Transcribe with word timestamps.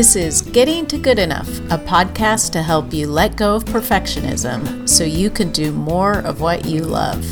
This 0.00 0.16
is 0.16 0.40
Getting 0.40 0.86
to 0.86 0.96
Good 0.96 1.18
Enough, 1.18 1.46
a 1.70 1.76
podcast 1.76 2.52
to 2.52 2.62
help 2.62 2.94
you 2.94 3.06
let 3.06 3.36
go 3.36 3.54
of 3.54 3.66
perfectionism 3.66 4.88
so 4.88 5.04
you 5.04 5.28
can 5.28 5.52
do 5.52 5.72
more 5.72 6.20
of 6.20 6.40
what 6.40 6.64
you 6.64 6.84
love. 6.84 7.22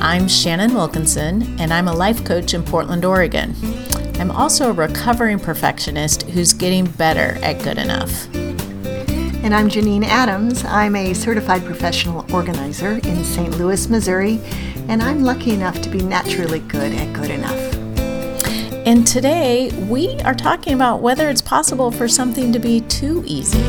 I'm 0.00 0.26
Shannon 0.26 0.72
Wilkinson, 0.72 1.60
and 1.60 1.70
I'm 1.70 1.86
a 1.86 1.92
life 1.92 2.24
coach 2.24 2.54
in 2.54 2.62
Portland, 2.62 3.04
Oregon. 3.04 3.54
I'm 4.18 4.30
also 4.30 4.70
a 4.70 4.72
recovering 4.72 5.38
perfectionist 5.38 6.22
who's 6.30 6.54
getting 6.54 6.86
better 6.86 7.36
at 7.44 7.62
good 7.62 7.76
enough. 7.76 8.34
And 8.34 9.54
I'm 9.54 9.68
Janine 9.68 10.04
Adams. 10.04 10.64
I'm 10.64 10.96
a 10.96 11.12
certified 11.12 11.66
professional 11.66 12.24
organizer 12.34 12.92
in 12.92 13.22
St. 13.22 13.58
Louis, 13.58 13.86
Missouri, 13.90 14.40
and 14.88 15.02
I'm 15.02 15.24
lucky 15.24 15.52
enough 15.52 15.82
to 15.82 15.90
be 15.90 16.00
naturally 16.00 16.60
good 16.60 16.94
at 16.94 17.12
good 17.12 17.30
enough. 17.30 17.87
And 18.88 19.06
today 19.06 19.70
we 19.86 20.18
are 20.22 20.32
talking 20.32 20.72
about 20.72 21.02
whether 21.02 21.28
it's 21.28 21.42
possible 21.42 21.90
for 21.90 22.08
something 22.08 22.54
to 22.54 22.58
be 22.58 22.80
too 22.80 23.22
easy. 23.26 23.58
Hey, 23.58 23.66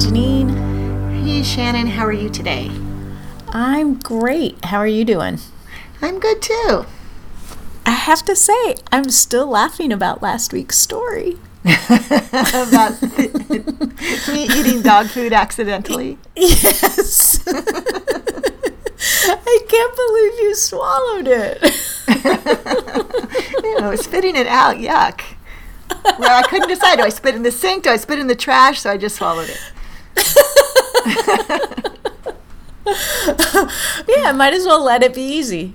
Janine. 0.00 1.22
Hey, 1.22 1.42
Shannon, 1.42 1.88
how 1.88 2.06
are 2.06 2.10
you 2.10 2.30
today? 2.30 2.70
I'm 3.48 3.98
great. 3.98 4.64
How 4.64 4.78
are 4.78 4.86
you 4.86 5.04
doing? 5.04 5.38
I'm 6.00 6.18
good 6.18 6.40
too. 6.40 6.86
I 7.84 7.90
have 7.90 8.24
to 8.24 8.34
say, 8.34 8.76
I'm 8.90 9.10
still 9.10 9.48
laughing 9.48 9.92
about 9.92 10.22
last 10.22 10.54
week's 10.54 10.78
story. 10.78 11.36
About 11.64 13.00
me 14.28 14.44
eating 14.44 14.82
dog 14.82 15.06
food 15.06 15.32
accidentally. 15.32 16.18
Yes. 16.34 17.40
I 19.24 19.58
can't 19.68 19.96
believe 19.96 20.32
you 20.40 20.54
swallowed 20.54 21.28
it. 21.28 21.62
You 23.62 23.80
know, 23.80 23.94
spitting 23.96 24.36
it 24.36 24.46
out, 24.46 24.76
yuck. 24.76 25.22
Well, 26.18 26.38
I 26.38 26.42
couldn't 26.48 26.68
decide. 26.68 26.96
Do 26.96 27.04
I 27.04 27.08
spit 27.08 27.34
in 27.34 27.42
the 27.42 27.50
sink? 27.52 27.84
Do 27.84 27.90
I 27.90 27.96
spit 27.96 28.18
in 28.18 28.26
the 28.26 28.34
trash? 28.34 28.80
So 28.80 28.90
I 28.90 28.96
just 28.98 29.16
swallowed 29.16 29.48
it. 29.48 29.60
yeah, 34.08 34.32
might 34.32 34.52
as 34.52 34.66
well 34.66 34.82
let 34.84 35.02
it 35.02 35.14
be 35.14 35.22
easy. 35.22 35.74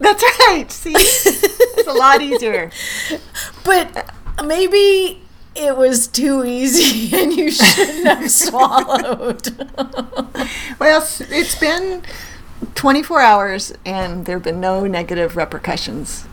That's 0.00 0.22
right. 0.48 0.70
See, 0.70 0.94
it's 0.96 1.86
a 1.86 1.92
lot 1.92 2.22
easier. 2.22 2.70
But 3.64 4.10
maybe 4.44 5.22
it 5.54 5.76
was 5.76 6.06
too 6.06 6.44
easy 6.44 7.14
and 7.20 7.32
you 7.32 7.50
shouldn't 7.50 8.06
have 8.06 8.30
swallowed. 8.30 9.48
Well, 10.78 11.02
it's 11.02 11.58
been 11.58 12.02
24 12.74 13.20
hours 13.20 13.74
and 13.84 14.24
there 14.26 14.36
have 14.36 14.44
been 14.44 14.60
no 14.60 14.86
negative 14.86 15.36
repercussions. 15.36 16.26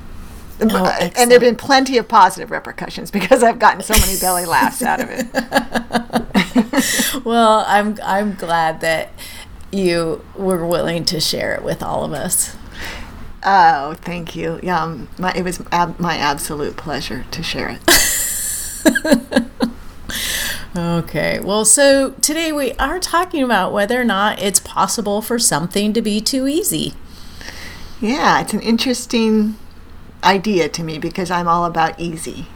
Oh, 0.62 0.86
uh, 0.86 1.10
and 1.18 1.30
there 1.30 1.36
have 1.36 1.42
been 1.42 1.58
plenty 1.58 1.98
of 1.98 2.08
positive 2.08 2.50
repercussions 2.50 3.12
because 3.12 3.44
I've 3.44 3.60
gotten 3.60 3.82
so 3.82 3.94
many 3.94 4.18
belly 4.18 4.46
laughs 4.46 4.82
out 4.82 5.02
of 5.02 5.10
it. 5.10 5.28
well, 7.26 7.66
I'm 7.68 8.00
I'm 8.02 8.36
glad 8.36 8.80
that 8.80 9.12
you 9.72 10.24
were 10.36 10.66
willing 10.66 11.04
to 11.06 11.20
share 11.20 11.56
it 11.56 11.64
with 11.64 11.84
all 11.84 12.06
of 12.06 12.14
us. 12.14 12.56
Oh, 13.48 13.94
thank 14.02 14.36
you. 14.36 14.60
Yeah, 14.64 14.82
um, 14.84 15.08
my, 15.20 15.32
it 15.34 15.44
was 15.44 15.62
ab- 15.72 16.00
my 16.00 16.18
absolute 16.18 16.76
pleasure 16.78 17.26
to 17.32 17.44
share 17.44 17.78
it. 17.80 19.46
Okay. 20.78 21.40
Well, 21.40 21.64
so 21.64 22.12
today 22.22 22.52
we 22.52 22.74
are 22.74 23.00
talking 23.00 23.42
about 23.42 23.72
whether 23.72 24.00
or 24.00 24.04
not 24.04 24.42
it's 24.42 24.60
possible 24.60 25.22
for 25.22 25.40
something 25.40 25.94
to 25.94 26.02
be 26.02 26.20
too 26.20 26.48
easy. 26.50 26.94
Yeah, 28.02 28.42
it's 28.42 28.54
an 28.54 28.60
interesting 28.60 29.56
idea 30.22 30.68
to 30.68 30.84
me 30.84 30.98
because 30.98 31.32
I'm 31.32 31.48
all 31.48 31.64
about 31.64 31.98
easy. 31.98 32.48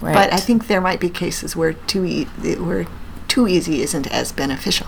Right. 0.00 0.14
But 0.14 0.32
I 0.32 0.36
think 0.36 0.68
there 0.68 0.80
might 0.80 1.00
be 1.00 1.10
cases 1.10 1.56
where 1.56 1.72
too 1.72 2.04
e- 2.04 2.24
where 2.54 2.86
too 3.26 3.48
easy 3.48 3.82
isn't 3.82 4.06
as 4.12 4.30
beneficial. 4.30 4.86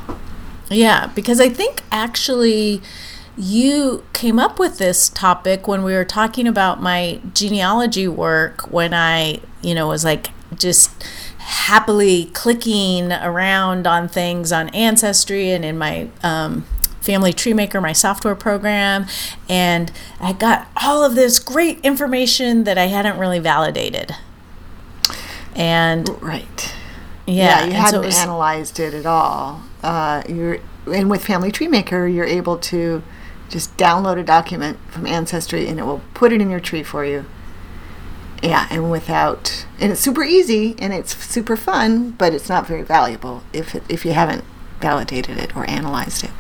Yeah, 0.71 1.09
because 1.17 1.41
I 1.41 1.49
think 1.49 1.83
actually 1.91 2.81
you 3.37 4.05
came 4.13 4.39
up 4.39 4.59
with 4.59 4.79
this 4.79 5.09
topic 5.09 5.67
when 5.67 5.83
we 5.83 5.95
were 5.95 6.05
talking 6.05 6.47
about 6.47 6.83
my 6.83 7.21
genealogy 7.35 8.07
work 8.07 8.71
when 8.71 8.93
I, 8.93 9.41
you 9.63 9.75
know, 9.75 9.89
was 9.89 10.05
like 10.05 10.29
just 10.55 10.91
happily 11.39 12.27
clicking 12.35 13.11
around 13.13 13.87
on 13.87 14.09
things 14.09 14.53
on 14.53 14.69
Ancestry 14.71 15.51
and 15.51 15.65
in 15.65 15.79
my 15.79 16.09
um, 16.23 16.67
Family 17.01 17.33
Tree 17.33 17.55
Maker, 17.55 17.81
my 17.81 17.93
software 17.93 18.35
program. 18.35 19.07
And 19.49 19.91
I 20.21 20.35
got 20.35 20.69
all 20.83 21.03
of 21.05 21.15
this 21.15 21.39
great 21.39 21.81
information 21.81 22.65
that 22.65 22.77
I 22.79 22.87
hadn't 22.87 23.19
really 23.19 23.39
validated. 23.39 24.15
And 25.55 26.09
Right. 26.23 26.73
yeah, 27.27 27.61
you 27.61 27.65
and 27.65 27.73
hadn't 27.75 28.03
it 28.03 28.07
was- 28.07 28.19
analyzed 28.19 28.79
it 28.79 28.95
at 28.95 29.07
all. 29.07 29.63
Uh, 29.83 30.23
you're 30.29 30.59
and 30.87 31.09
with 31.09 31.25
Family 31.25 31.53
Tree 31.53 31.69
Maker, 31.69 32.09
you're 32.09 32.25
able 32.25 32.57
to 32.59 33.03
just 33.53 33.77
download 33.77 34.19
a 34.19 34.25
document 34.25 34.79
from 34.89 35.07
Ancestry, 35.07 35.69
and 35.69 35.79
it 35.79 35.85
will 35.85 36.01
put 36.15 36.33
it 36.33 36.41
in 36.41 36.51
your 36.51 36.59
tree 36.59 36.83
for 36.83 37.05
you. 37.05 37.27
Yeah, 38.43 38.67
and 38.71 38.91
without 38.91 39.67
and 39.79 39.93
it's 39.93 40.01
super 40.01 40.25
easy 40.25 40.75
and 40.79 40.93
it's 40.93 41.17
super 41.17 41.57
fun, 41.57 42.13
but 42.13 42.35
it's 42.35 42.49
not 42.49 42.67
very 42.67 42.83
valuable 42.83 43.45
if 43.53 43.75
it, 43.75 43.85
if 43.89 44.05
you 44.05 44.15
haven't 44.15 44.45
validated 44.81 45.39
it 45.39 45.55
or 45.55 45.69
analyzed 45.71 46.25
it, 46.25 46.31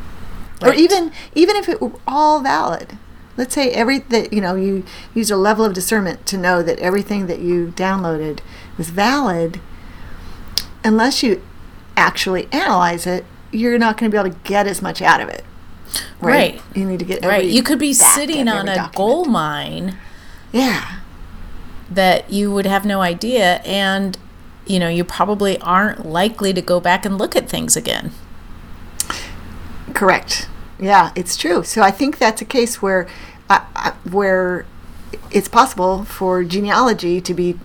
or 0.60 0.72
even 0.72 1.12
even 1.34 1.54
if 1.54 1.68
it 1.68 1.80
were 1.80 1.92
all 2.08 2.40
valid. 2.40 2.98
Let's 3.36 3.54
say 3.54 3.70
every 3.70 4.00
that 4.00 4.32
you 4.32 4.40
know 4.40 4.56
you 4.56 4.84
use 5.14 5.30
a 5.30 5.36
level 5.36 5.64
of 5.64 5.74
discernment 5.74 6.26
to 6.26 6.36
know 6.36 6.62
that 6.62 6.78
everything 6.80 7.26
that 7.28 7.38
you 7.38 7.72
downloaded 7.76 8.40
was 8.76 8.90
valid 8.90 9.60
unless 10.84 11.22
you 11.22 11.42
actually 11.96 12.48
analyze 12.52 13.06
it, 13.06 13.24
you're 13.52 13.78
not 13.78 13.96
going 13.96 14.10
to 14.10 14.14
be 14.14 14.18
able 14.18 14.34
to 14.34 14.42
get 14.44 14.66
as 14.66 14.82
much 14.82 15.00
out 15.00 15.20
of 15.20 15.28
it. 15.28 15.44
Right. 16.20 16.60
You 16.74 16.84
need 16.86 16.98
to 17.00 17.04
get 17.04 17.24
right. 17.24 17.44
You 17.44 17.62
could 17.62 17.78
be 17.78 17.92
sitting 17.92 18.48
on 18.48 18.68
a 18.68 18.74
document. 18.74 18.94
gold 18.94 19.28
mine 19.28 19.96
Yeah. 20.52 20.98
that 21.90 22.30
you 22.32 22.52
would 22.52 22.66
have 22.66 22.84
no 22.84 23.00
idea 23.02 23.56
and 23.64 24.16
you 24.66 24.78
know 24.78 24.88
you 24.88 25.04
probably 25.04 25.58
aren't 25.58 26.06
likely 26.06 26.52
to 26.52 26.62
go 26.62 26.78
back 26.80 27.04
and 27.04 27.18
look 27.18 27.34
at 27.36 27.48
things 27.48 27.76
again 27.76 28.12
Correct. 29.94 30.48
Yeah, 30.78 31.12
it's 31.14 31.36
true. 31.36 31.62
So 31.64 31.82
I 31.82 31.90
think 31.90 32.18
that's 32.18 32.40
a 32.40 32.44
case 32.44 32.80
where, 32.80 33.06
uh, 33.48 33.60
uh, 33.76 33.92
where 34.10 34.64
it's 35.30 35.48
possible 35.48 36.04
for 36.04 36.42
genealogy 36.44 37.20
to 37.20 37.34
be 37.34 37.58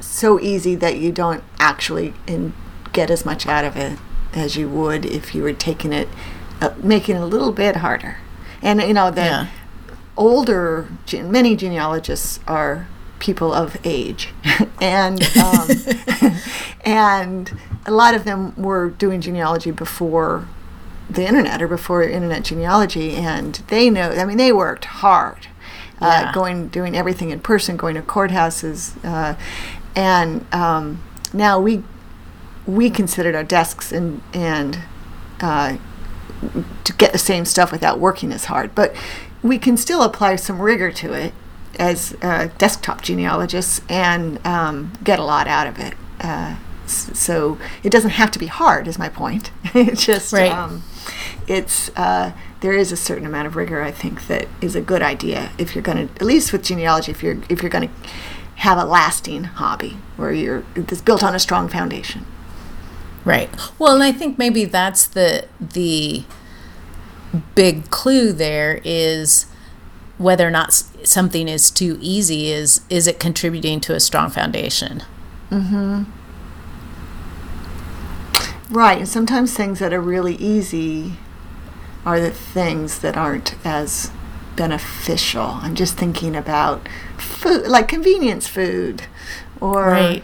so 0.00 0.38
easy 0.40 0.74
that 0.76 0.98
you 0.98 1.10
don't 1.12 1.42
actually 1.58 2.14
in, 2.26 2.52
get 2.92 3.10
as 3.10 3.24
much 3.24 3.46
out 3.46 3.64
of 3.64 3.76
it 3.76 3.98
as 4.32 4.56
you 4.56 4.68
would 4.68 5.04
if 5.06 5.34
you 5.34 5.42
were 5.42 5.52
taking 5.52 5.92
it, 5.92 6.08
uh, 6.60 6.70
making 6.82 7.16
it 7.16 7.20
a 7.22 7.26
little 7.26 7.52
bit 7.52 7.76
harder. 7.76 8.16
And 8.62 8.80
you 8.82 8.92
know 8.94 9.10
the 9.10 9.22
Yeah. 9.22 9.46
older, 10.16 10.88
gen- 11.06 11.30
many 11.30 11.56
genealogists 11.56 12.40
are 12.46 12.86
people 13.18 13.52
of 13.52 13.76
age, 13.84 14.32
and 14.80 15.22
um, 15.38 15.68
and 16.84 17.58
a 17.86 17.90
lot 17.92 18.14
of 18.14 18.24
them 18.24 18.54
were 18.56 18.90
doing 18.90 19.20
genealogy 19.20 19.70
before 19.70 20.46
the 21.08 21.26
internet 21.26 21.60
or 21.60 21.68
before 21.68 22.02
internet 22.02 22.44
genealogy, 22.44 23.16
and 23.16 23.56
they 23.68 23.90
know. 23.90 24.10
I 24.10 24.24
mean, 24.24 24.36
they 24.36 24.52
worked 24.52 24.84
hard, 24.86 25.48
Yeah. 26.00 26.28
uh, 26.28 26.32
going 26.32 26.68
doing 26.68 26.96
everything 26.96 27.30
in 27.30 27.40
person, 27.40 27.76
going 27.76 27.94
to 27.96 28.02
courthouses, 28.02 28.92
uh, 29.04 29.34
and 29.96 30.46
um, 30.54 31.02
now 31.32 31.58
we 31.60 31.82
we 32.66 32.90
considered 32.90 33.34
our 33.34 33.44
desks 33.44 33.90
and 33.92 34.22
and 34.32 34.78
uh, 35.40 35.76
to 36.84 36.92
get 36.94 37.12
the 37.12 37.18
same 37.18 37.44
stuff 37.44 37.72
without 37.72 37.98
working 37.98 38.32
as 38.32 38.46
hard. 38.46 38.74
But 38.74 38.94
we 39.42 39.58
can 39.58 39.76
still 39.76 40.02
apply 40.02 40.36
some 40.36 40.60
rigor 40.60 40.90
to 40.92 41.12
it 41.12 41.32
as 41.78 42.16
uh, 42.22 42.48
desktop 42.58 43.02
genealogists 43.02 43.80
and 43.88 44.44
um, 44.46 44.92
get 45.02 45.18
a 45.18 45.24
lot 45.24 45.46
out 45.46 45.66
of 45.66 45.78
it. 45.78 45.94
Uh, 46.20 46.56
so 46.86 47.58
it 47.82 47.90
doesn't 47.90 48.10
have 48.10 48.30
to 48.32 48.38
be 48.38 48.46
hard, 48.46 48.88
is 48.88 48.98
my 48.98 49.08
point. 49.08 49.50
it's 49.74 50.04
just 50.04 50.32
Right. 50.32 50.50
um, 50.50 50.82
it's 51.46 51.90
uh, 51.96 52.32
there 52.60 52.72
is 52.72 52.92
a 52.92 52.96
certain 52.96 53.26
amount 53.26 53.46
of 53.46 53.56
rigor 53.56 53.80
I 53.82 53.90
think 53.90 54.26
that 54.26 54.46
is 54.60 54.76
a 54.76 54.80
good 54.80 55.00
idea 55.02 55.50
if 55.56 55.74
you're 55.74 55.82
going 55.82 56.08
to 56.08 56.14
at 56.14 56.22
least 56.22 56.52
with 56.52 56.62
genealogy 56.62 57.10
if 57.10 57.22
you're 57.22 57.38
if 57.48 57.62
you're 57.62 57.70
going 57.70 57.88
to 57.88 57.94
have 58.56 58.76
a 58.76 58.84
lasting 58.84 59.44
hobby 59.44 59.96
where 60.16 60.32
you're 60.32 60.64
it's 60.76 61.00
built 61.00 61.22
on 61.22 61.34
a 61.34 61.38
strong 61.38 61.68
foundation. 61.68 62.26
Right 63.24 63.50
well 63.78 63.94
and 63.94 64.02
i 64.02 64.12
think 64.12 64.38
maybe 64.38 64.64
that's 64.64 65.06
the 65.08 65.46
the 65.60 66.24
big 67.54 67.90
clue 67.90 68.32
there 68.32 68.80
is 68.84 69.46
whether 70.18 70.46
or 70.46 70.50
not 70.50 70.72
something 70.72 71.48
is 71.48 71.70
too 71.70 71.98
easy 72.00 72.50
is 72.50 72.80
is 72.90 73.06
it 73.06 73.18
contributing 73.20 73.80
to 73.80 73.94
a 73.94 74.00
strong 74.00 74.30
foundation 74.30 75.02
Mhm. 75.50 76.06
Right, 78.70 78.98
and 78.98 79.08
sometimes 79.08 79.52
things 79.52 79.80
that 79.80 79.92
are 79.92 80.00
really 80.00 80.36
easy 80.36 81.14
are 82.06 82.20
the 82.20 82.30
things 82.30 83.00
that 83.00 83.16
aren't 83.16 83.54
as 83.66 84.12
beneficial. 84.54 85.58
I'm 85.60 85.74
just 85.74 85.96
thinking 85.96 86.36
about 86.36 86.88
food, 87.18 87.66
like 87.66 87.88
convenience 87.88 88.46
food, 88.46 89.02
or 89.60 89.86
Right. 89.86 90.22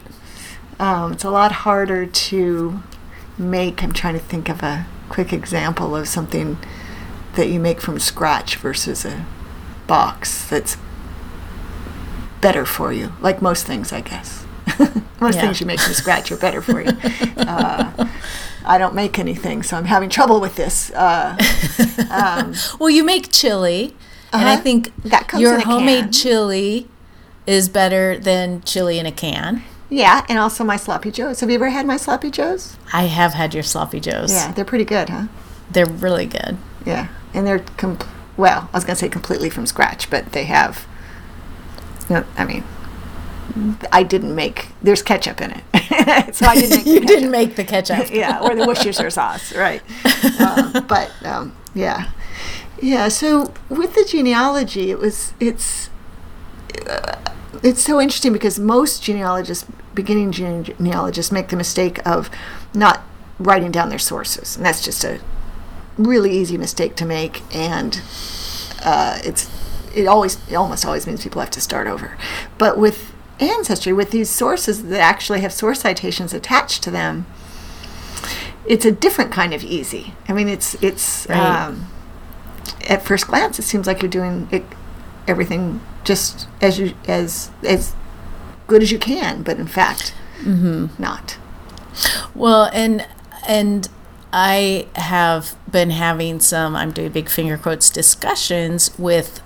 Um, 0.79 1.13
it's 1.13 1.25
a 1.25 1.31
lot 1.31 1.53
harder 1.53 2.07
to 2.07 2.83
make. 3.39 3.83
I'm 3.83 3.93
trying 3.93 4.15
to 4.15 4.21
think 4.21 4.49
of 4.49 4.63
a 4.63 4.87
quick 5.09 5.33
example 5.33 5.95
of 5.97 6.09
something 6.09 6.59
that 7.35 7.49
you 7.49 7.61
make 7.61 7.81
from 7.81 7.99
scratch 7.99 8.57
versus 8.57 9.05
a 9.05 9.25
box 9.87 10.49
that's 10.49 10.77
better 12.41 12.65
for 12.67 12.93
you. 12.93 13.13
Like 13.21 13.41
most 13.43 13.67
things, 13.67 13.93
I 13.93 14.01
guess. 14.01 14.45
most 15.21 15.37
Yeah. 15.37 15.43
things 15.43 15.61
you 15.61 15.67
make 15.67 15.81
from 15.81 15.93
scratch 15.95 16.31
are 16.33 16.37
better 16.37 16.61
for 16.63 16.81
you. 16.81 16.91
uh, 17.37 18.09
I 18.65 18.79
don't 18.79 18.95
make 18.95 19.19
anything, 19.19 19.63
so 19.63 19.77
I'm 19.77 19.85
having 19.85 20.09
trouble 20.11 20.41
with 20.41 20.57
this. 20.57 20.91
Uh, 20.91 21.37
um, 22.11 22.55
Well, 22.81 22.91
you 22.91 23.05
make 23.05 23.31
chili, 23.31 23.95
and 24.33 24.49
I 24.49 24.55
Uh-huh. 24.55 24.63
think 24.63 24.93
That 25.05 25.29
comes 25.29 25.41
your 25.43 25.61
homemade 25.61 26.05
can. 26.05 26.13
chili 26.13 26.89
is 27.47 27.69
better 27.69 28.19
than 28.19 28.61
chili 28.63 28.99
in 28.99 29.07
a 29.07 29.13
can. 29.13 29.63
Yeah, 29.89 30.25
and 30.29 30.39
also 30.39 30.65
my 30.65 30.77
sloppy 30.77 31.11
joes. 31.11 31.41
Have 31.41 31.51
you 31.51 31.57
ever 31.57 31.71
had 31.71 31.87
my 31.87 31.97
sloppy 31.97 32.31
joes? 32.31 32.77
I 32.93 33.05
have 33.05 33.35
had 33.35 33.55
your 33.55 33.63
sloppy 33.63 34.01
joes. 34.01 34.33
Yeah, 34.33 34.53
they're 34.53 34.65
pretty 34.65 34.85
good, 34.85 35.09
huh? 35.09 35.27
They're 35.71 35.87
really 35.87 36.27
good. 36.27 36.57
Yeah, 36.85 37.09
and 37.35 37.47
they're 37.47 37.65
com- 37.77 37.99
well. 38.37 38.69
I 38.73 38.77
was 38.77 38.85
gonna 38.85 38.97
say 38.97 39.09
completely 39.09 39.51
from 39.51 39.67
scratch, 39.67 40.11
but 40.11 40.33
they 40.33 40.45
have. 40.45 40.87
No, 42.09 42.25
I 42.37 42.45
mean, 42.45 42.65
I 43.93 44.03
didn't 44.03 44.35
make. 44.35 44.69
There's 44.83 45.03
ketchup 45.03 45.41
in 45.41 45.53
it, 45.53 46.35
so 46.35 46.47
I 46.47 46.57
didn't 46.57 46.71
make. 46.71 46.85
the 46.85 46.91
you 46.91 47.01
didn't 47.01 47.31
make 47.31 47.57
the 47.57 47.65
ketchup. 47.65 48.11
yeah, 48.13 48.41
or 48.41 48.55
the 48.55 48.67
Worcestershire 48.67 49.11
sauce, 49.11 49.55
right? 49.55 49.83
Um, 50.41 50.85
but 50.89 51.13
um, 51.25 51.57
yeah, 51.75 52.11
yeah. 52.81 53.09
So 53.09 53.53
with 53.69 53.95
the 53.95 54.05
genealogy, 54.05 54.91
it 54.91 54.99
was 54.99 55.33
it's 55.41 55.91
uh, 56.89 57.17
it's 57.63 57.83
so 57.83 58.01
interesting 58.01 58.33
because 58.33 58.59
most 58.59 59.03
genealogists, 59.03 59.67
beginning 59.95 60.33
genealogists, 60.33 61.33
make 61.33 61.49
the 61.49 61.57
mistake 61.57 62.05
of 62.07 62.31
not 62.75 63.03
writing 63.39 63.71
down 63.71 63.89
their 63.89 63.99
sources, 63.99 64.57
and 64.57 64.65
that's 64.65 64.83
just 64.83 65.05
a 65.05 65.21
really 65.99 66.31
easy 66.31 66.57
mistake 66.59 66.95
to 66.97 67.07
make, 67.07 67.43
and 67.55 68.01
uh, 68.85 69.19
it's 69.25 69.51
it 69.95 70.07
always 70.07 70.39
it 70.49 70.55
almost 70.55 70.85
always 70.85 71.07
means 71.07 71.23
people 71.23 71.41
have 71.41 71.51
to 71.51 71.61
start 71.61 71.87
over. 71.87 72.17
But 72.59 72.79
with 72.79 73.13
ancestry, 73.41 73.93
with 73.93 74.11
these 74.11 74.31
sources 74.31 74.85
that 74.85 75.01
actually 75.01 75.41
have 75.41 75.53
source 75.53 75.81
citations 75.81 76.33
attached 76.33 76.83
to 76.85 76.91
them, 76.91 77.27
it's 78.67 78.85
a 78.85 78.93
different 78.93 79.33
kind 79.33 79.53
of 79.55 79.63
easy. 79.65 80.15
I 80.29 80.33
mean, 80.33 80.49
it's 80.49 80.75
it's 80.83 81.27
Right. 81.29 81.67
um, 81.67 81.87
at 82.89 83.03
first 83.03 83.27
glance, 83.27 83.59
it 83.59 83.63
seems 83.63 83.87
like 83.87 84.03
you're 84.03 84.11
doing 84.11 84.49
it, 84.51 84.65
everything 85.27 85.81
just 86.05 86.49
as 86.61 86.79
you 86.79 86.95
as 87.09 87.51
as 87.63 87.95
good 88.67 88.83
as 88.83 88.91
you 88.91 88.99
can, 88.99 89.43
but 89.43 89.59
in 89.59 89.67
fact, 89.67 90.15
not. 90.99 91.39
Well, 92.35 92.71
and 92.73 93.07
and 93.49 93.89
I 94.33 94.87
have 94.97 95.57
been 95.71 95.91
having 95.91 96.41
some. 96.41 96.77
I'm 96.77 96.93
doing 96.93 97.13
big 97.13 97.29
finger 97.29 97.57
quotes 97.57 97.91
discussions 97.91 98.97
with 98.99 99.41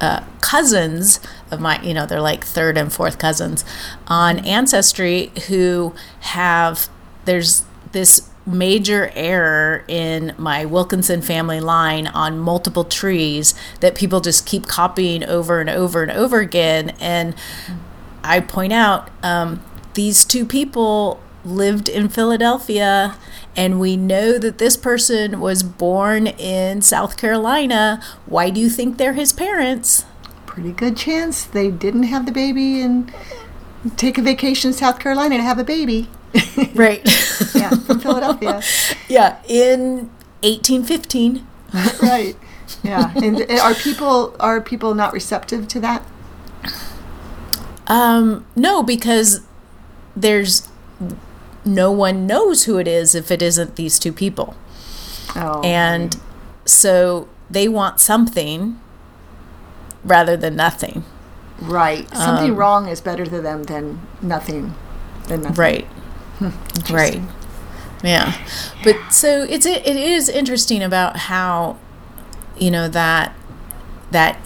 uh, 0.00 0.24
cousins 0.40 1.20
of 1.50 1.60
my. 1.60 1.80
You 1.82 1.94
know, 1.94 2.06
they're 2.06 2.20
like 2.20 2.44
third 2.44 2.76
and 2.76 2.92
fourth 2.92 3.18
cousins 3.18 3.64
on 4.08 4.40
ancestry 4.40 5.32
who 5.48 5.94
have. 6.20 6.88
There's 7.24 7.64
this 7.92 8.28
major 8.46 9.10
error 9.14 9.84
in 9.88 10.34
my 10.38 10.64
Wilkinson 10.64 11.20
family 11.20 11.60
line 11.60 12.06
on 12.06 12.38
multiple 12.38 12.84
trees 12.84 13.54
that 13.80 13.94
people 13.94 14.20
just 14.20 14.46
keep 14.46 14.66
copying 14.66 15.24
over 15.24 15.60
and 15.60 15.68
over 15.68 16.02
and 16.02 16.12
over 16.12 16.40
again 16.40 16.90
and 17.00 17.34
I 18.26 18.40
point 18.40 18.72
out 18.72 19.08
um, 19.22 19.62
these 19.94 20.24
two 20.24 20.44
people 20.44 21.20
lived 21.44 21.88
in 21.88 22.08
Philadelphia, 22.08 23.16
and 23.54 23.78
we 23.78 23.96
know 23.96 24.36
that 24.36 24.58
this 24.58 24.76
person 24.76 25.40
was 25.40 25.62
born 25.62 26.26
in 26.26 26.82
South 26.82 27.16
Carolina. 27.16 28.02
Why 28.26 28.50
do 28.50 28.60
you 28.60 28.68
think 28.68 28.98
they're 28.98 29.12
his 29.12 29.32
parents? 29.32 30.04
Pretty 30.44 30.72
good 30.72 30.96
chance 30.96 31.44
they 31.44 31.70
didn't 31.70 32.04
have 32.04 32.26
the 32.26 32.32
baby 32.32 32.80
and 32.80 33.14
take 33.96 34.18
a 34.18 34.22
vacation 34.22 34.70
in 34.70 34.74
South 34.74 34.98
Carolina 34.98 35.36
to 35.36 35.42
have 35.44 35.60
a 35.60 35.64
baby. 35.64 36.08
Right. 36.74 37.02
yeah, 37.54 37.70
from 37.70 38.00
Philadelphia. 38.06 38.62
yeah, 39.08 39.38
in 39.48 40.10
1815. 40.42 41.46
right. 42.02 42.36
Yeah. 42.82 43.12
And 43.16 43.42
are 43.60 43.74
people 43.74 44.34
are 44.40 44.60
people 44.60 44.94
not 44.94 45.12
receptive 45.12 45.68
to 45.68 45.80
that? 45.80 46.02
Um, 47.86 48.44
no, 48.56 48.82
because 48.82 49.40
there's 50.16 50.68
no 51.64 51.90
one 51.92 52.26
knows 52.26 52.64
who 52.64 52.78
it 52.78 52.88
is 52.88 53.14
if 53.14 53.30
it 53.30 53.42
isn't 53.42 53.76
these 53.76 53.98
two 53.98 54.12
people. 54.12 54.56
Oh. 55.36 55.60
And 55.62 56.16
so 56.64 57.28
they 57.50 57.68
want 57.68 58.00
something 58.00 58.80
rather 60.04 60.36
than 60.36 60.56
nothing. 60.56 61.04
right. 61.60 62.08
Something 62.14 62.52
um, 62.52 62.56
wrong 62.56 62.88
is 62.88 63.00
better 63.00 63.24
to 63.26 63.40
them 63.40 63.64
than 63.64 64.00
nothing. 64.22 64.74
Than 65.28 65.42
nothing. 65.42 65.56
Right. 65.56 65.86
Right. 66.90 67.20
Yeah. 68.02 68.34
But 68.84 69.12
so 69.12 69.44
it's 69.44 69.66
it 69.66 69.86
is 69.86 70.28
interesting 70.28 70.82
about 70.82 71.16
how 71.16 71.78
you 72.58 72.70
know 72.70 72.88
that 72.88 73.34
that 74.10 74.38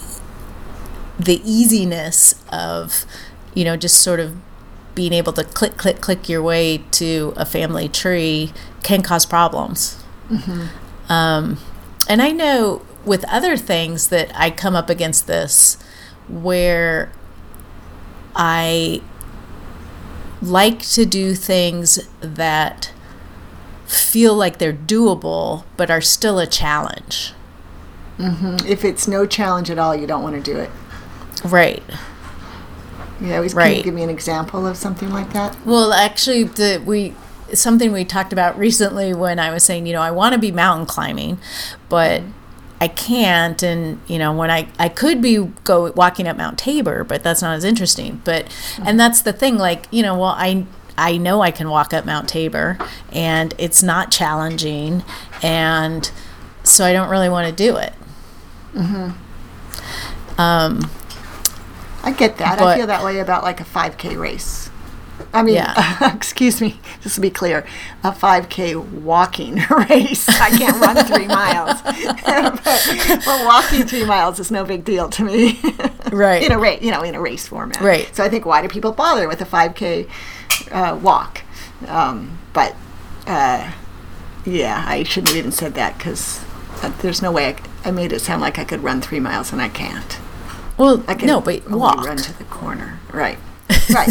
the 1.19 1.41
easiness 1.45 2.43
of 2.51 3.05
you 3.55 3.65
know 3.65 3.77
just 3.77 3.99
sort 3.99 4.21
of 4.21 4.37
being 4.95 5.13
able 5.13 5.33
to 5.35 5.45
click 5.45 5.77
click 5.77 6.01
click 6.01 6.29
your 6.29 6.43
way 6.43 6.79
to 6.93 7.35
a 7.37 7.45
family 7.45 7.89
tree 7.89 8.53
can 8.83 9.03
cause 9.03 9.27
problems. 9.27 10.03
Um, 11.09 11.59
and 12.09 12.23
I 12.23 12.31
know 12.31 12.83
with 13.05 13.25
other 13.25 13.57
things 13.57 14.09
that 14.09 14.31
I 14.35 14.51
come 14.51 14.77
up 14.77 14.89
against 14.91 15.27
this 15.27 15.77
where 16.29 17.11
I 18.37 19.03
like 20.43 20.81
to 20.81 21.05
do 21.05 21.35
things 21.35 21.99
that 22.21 22.93
feel 23.87 24.35
like 24.35 24.59
they're 24.59 24.73
doable 24.73 25.65
but 25.77 25.91
are 25.91 26.01
still 26.01 26.39
a 26.39 26.47
challenge. 26.47 27.33
Mm-hmm. 28.19 28.67
If 28.67 28.85
it's 28.85 29.09
no 29.09 29.27
challenge 29.27 29.71
at 29.71 29.79
all, 29.79 29.95
you 29.95 30.07
don't 30.07 30.23
want 30.23 30.37
to 30.37 30.53
do 30.53 30.59
it. 30.59 30.71
Right. 31.45 31.83
You 33.21 33.35
always 33.35 33.53
can 33.53 33.59
Right. 33.59 33.77
you 33.79 33.83
give 33.83 33.95
me 33.95 34.03
an 34.03 34.11
example 34.11 34.67
of 34.67 34.77
something 34.77 35.11
like 35.11 35.33
that? 35.33 35.57
Well, 35.67 35.93
actually, 35.93 36.45
the 36.45 36.83
we 36.85 37.15
something 37.53 37.93
we 37.93 38.05
talked 38.05 38.33
about 38.33 38.57
recently 38.67 39.13
when 39.13 39.39
I 39.39 39.51
was 39.51 39.65
saying, 39.65 39.87
you 39.87 39.93
know, 39.93 40.03
I 40.03 40.11
want 40.11 40.35
to 40.35 40.39
be 40.39 40.53
mountain 40.53 40.87
climbing, 40.87 41.39
but 41.89 42.23
I 42.81 42.89
can't. 42.89 43.63
And 43.63 44.01
you 44.07 44.19
know, 44.19 44.33
when 44.33 44.51
I 44.51 44.69
I 44.79 44.89
could 44.89 45.21
be 45.21 45.51
go 45.65 45.93
walking 45.93 46.27
up 46.27 46.37
Mount 46.37 46.59
Tabor, 46.59 47.05
but 47.05 47.23
that's 47.23 47.43
not 47.43 47.55
as 47.55 47.65
interesting. 47.65 48.23
But 48.25 48.47
and 48.83 48.99
that's 48.99 49.23
the 49.23 49.33
thing, 49.33 49.59
like 49.59 49.87
you 49.91 50.03
know, 50.03 50.15
well, 50.19 50.35
I 50.37 50.67
I 50.97 51.17
know 51.17 51.43
I 51.43 51.51
can 51.51 51.71
walk 51.71 51.93
up 51.93 52.05
Mount 52.05 52.29
Tabor, 52.29 52.79
and 53.13 53.55
it's 53.59 53.83
not 53.83 54.11
challenging, 54.11 55.05
and 55.43 56.11
so 56.65 56.85
I 56.85 56.93
don't 56.93 57.11
really 57.11 57.29
want 57.29 57.49
to 57.49 57.55
do 57.55 57.77
it. 57.77 57.93
Mm-hmm. 58.75 60.41
Um, 60.41 60.91
I 62.03 62.13
get 62.13 62.39
that. 62.39 62.61
I 62.61 62.77
feel 62.77 62.87
that 62.87 63.05
way 63.05 63.19
about 63.19 63.43
like 63.43 63.61
a 63.61 63.65
5K 63.65 64.19
race. 64.19 64.71
I 65.33 65.43
mean, 65.43 65.55
Yeah. 65.57 66.15
excuse 66.15 66.61
me, 66.61 66.79
just 67.03 67.15
to 67.17 67.21
be 67.21 67.31
clear, 67.31 67.67
a 68.03 68.11
5K 68.13 69.01
walking 69.03 69.55
race. 69.71 70.29
I 70.29 70.51
can't 70.57 70.81
run 70.81 70.97
three 71.07 71.27
miles. 71.41 71.81
but, 71.83 73.23
but 73.25 73.45
walking 73.47 73.87
three 73.87 74.05
miles 74.05 74.39
is 74.41 74.51
no 74.51 74.65
big 74.65 74.85
deal 74.85 75.09
to 75.11 75.25
me. 75.25 75.61
Right. 76.13 76.43
in 76.43 76.53
a 76.53 76.59
race, 76.59 76.83
you 76.83 76.91
know, 76.91 77.03
in 77.03 77.15
a 77.15 77.21
race 77.21 77.47
format. 77.47 77.81
Right. 77.81 78.15
So 78.15 78.25
I 78.25 78.29
think, 78.29 78.45
why 78.47 78.63
do 78.63 78.69
people 78.69 78.93
bother 78.93 79.29
with 79.29 79.41
a 79.41 79.47
5K 79.47 80.09
uh, 80.73 80.99
walk? 81.01 81.43
Um, 81.87 82.39
but 82.53 82.75
uh, 83.27 83.71
yeah, 84.45 84.85
I 84.87 85.03
shouldn't 85.05 85.29
have 85.29 85.37
even 85.39 85.53
said 85.53 85.75
that 85.75 85.97
because 85.99 86.45
there's 87.03 87.23
no 87.23 87.31
way 87.31 87.57
I 87.85 87.91
made 87.91 88.13
it 88.13 88.21
sound 88.21 88.41
like 88.43 88.59
I 88.59 88.65
could 88.65 88.83
run 88.83 89.01
three 89.01 89.21
miles 89.21 89.53
and 89.53 89.63
I 89.63 89.69
can't. 89.69 90.19
well, 90.77 91.05
I 91.07 91.15
can 91.15 91.27
no, 91.29 91.41
but 91.41 91.69
walk. 91.71 92.05
run 92.05 92.17
to 92.17 92.37
the 92.39 92.45
corner. 92.45 92.99
Right. 93.13 93.39
Right. 93.93 94.09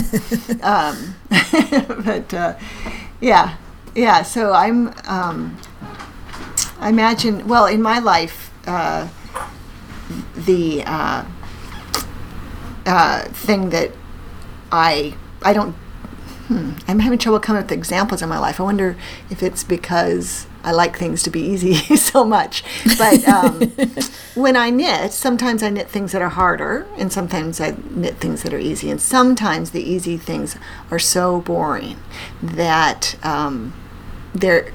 um, 0.63 1.15
but 2.03 2.33
uh, 2.33 2.57
yeah, 3.21 3.57
yeah. 3.95 4.23
So 4.23 4.53
I'm. 4.53 4.93
Um, 5.07 5.57
I 6.79 6.89
imagine. 6.89 7.47
Well, 7.47 7.65
in 7.65 7.81
my 7.81 7.99
life, 7.99 8.51
uh, 8.67 9.07
the 10.35 10.83
uh, 10.85 11.25
uh, 12.85 13.23
thing 13.29 13.69
that 13.69 13.91
I 14.71 15.15
I 15.41 15.53
don't. 15.53 15.73
Hmm, 16.47 16.71
I'm 16.87 16.99
having 16.99 17.19
trouble 17.19 17.39
coming 17.39 17.61
up 17.61 17.65
with 17.69 17.77
examples 17.77 18.21
in 18.21 18.29
my 18.29 18.39
life. 18.39 18.59
I 18.59 18.63
wonder 18.63 18.97
if 19.29 19.43
it's 19.43 19.63
because 19.63 20.47
I 20.63 20.71
like 20.71 20.97
things 20.97 21.23
to 21.23 21.29
be 21.29 21.41
easy 21.41 21.73
so 21.95 22.25
much. 22.25 22.63
But 22.97 23.27
um, 23.27 23.61
when 24.35 24.55
I 24.57 24.69
knit, 24.69 25.13
sometimes 25.13 25.63
I 25.63 25.69
knit 25.69 25.89
things 25.89 26.11
that 26.11 26.21
are 26.21 26.29
harder, 26.29 26.85
and 26.97 27.11
sometimes 27.11 27.61
I 27.61 27.75
knit 27.89 28.17
things 28.17 28.43
that 28.43 28.53
are 28.53 28.59
easy. 28.59 28.91
And 28.91 29.01
sometimes 29.01 29.71
the 29.71 29.81
easy 29.81 30.17
things 30.17 30.57
are 30.91 30.99
so 30.99 31.41
boring 31.41 31.97
that 32.41 33.15
um, 33.23 33.73
they're 34.33 34.71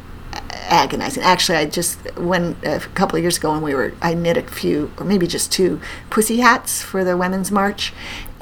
agonizing. 0.52 1.22
Actually, 1.22 1.58
I 1.58 1.66
just 1.66 1.98
when 2.18 2.56
a 2.64 2.80
couple 2.80 3.16
of 3.16 3.22
years 3.22 3.38
ago 3.38 3.52
when 3.52 3.62
we 3.62 3.74
were, 3.74 3.94
I 4.00 4.14
knit 4.14 4.36
a 4.36 4.42
few, 4.42 4.92
or 4.98 5.04
maybe 5.04 5.26
just 5.26 5.52
two, 5.52 5.80
pussy 6.10 6.38
hats 6.38 6.82
for 6.82 7.04
the 7.04 7.16
Women's 7.16 7.50
March. 7.50 7.92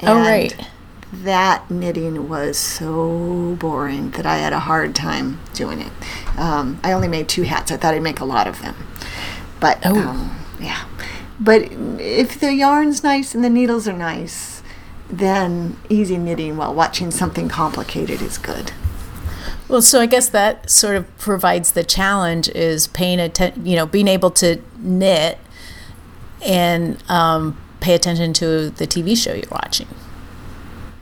oh 0.01 0.15
right. 0.15 0.69
That 1.21 1.69
knitting 1.69 2.27
was 2.27 2.57
so 2.57 3.55
boring 3.59 4.11
that 4.11 4.25
I 4.25 4.37
had 4.37 4.51
a 4.51 4.59
hard 4.59 4.95
time 4.95 5.39
doing 5.53 5.79
it. 5.79 5.91
Um, 6.37 6.79
I 6.83 6.91
only 6.91 7.07
made 7.07 7.29
two 7.29 7.43
hats. 7.43 7.71
I 7.71 7.77
thought 7.77 7.93
I'd 7.93 8.01
make 8.01 8.19
a 8.19 8.25
lot 8.25 8.47
of 8.47 8.61
them, 8.61 8.75
but 9.59 9.79
Oh. 9.85 9.95
um, 9.95 10.35
yeah. 10.59 10.85
But 11.39 11.69
if 11.99 12.39
the 12.39 12.53
yarn's 12.53 13.03
nice 13.03 13.35
and 13.35 13.43
the 13.43 13.49
needles 13.49 13.87
are 13.87 13.93
nice, 13.93 14.63
then 15.09 15.77
easy 15.87 16.17
knitting 16.17 16.57
while 16.57 16.73
watching 16.73 17.11
something 17.11 17.47
complicated 17.47 18.21
is 18.21 18.37
good. 18.37 18.71
Well, 19.67 19.81
so 19.83 20.01
I 20.01 20.07
guess 20.07 20.27
that 20.29 20.69
sort 20.69 20.95
of 20.95 21.17
provides 21.19 21.71
the 21.73 21.83
challenge 21.83 22.49
is 22.49 22.87
paying 22.87 23.19
attention, 23.19 23.65
you 23.65 23.75
know, 23.75 23.85
being 23.85 24.07
able 24.07 24.31
to 24.31 24.61
knit 24.79 25.37
and 26.43 27.01
um, 27.09 27.57
pay 27.81 27.93
attention 27.93 28.33
to 28.33 28.69
the 28.71 28.87
TV 28.87 29.15
show 29.15 29.33
you're 29.33 29.43
watching. 29.51 29.87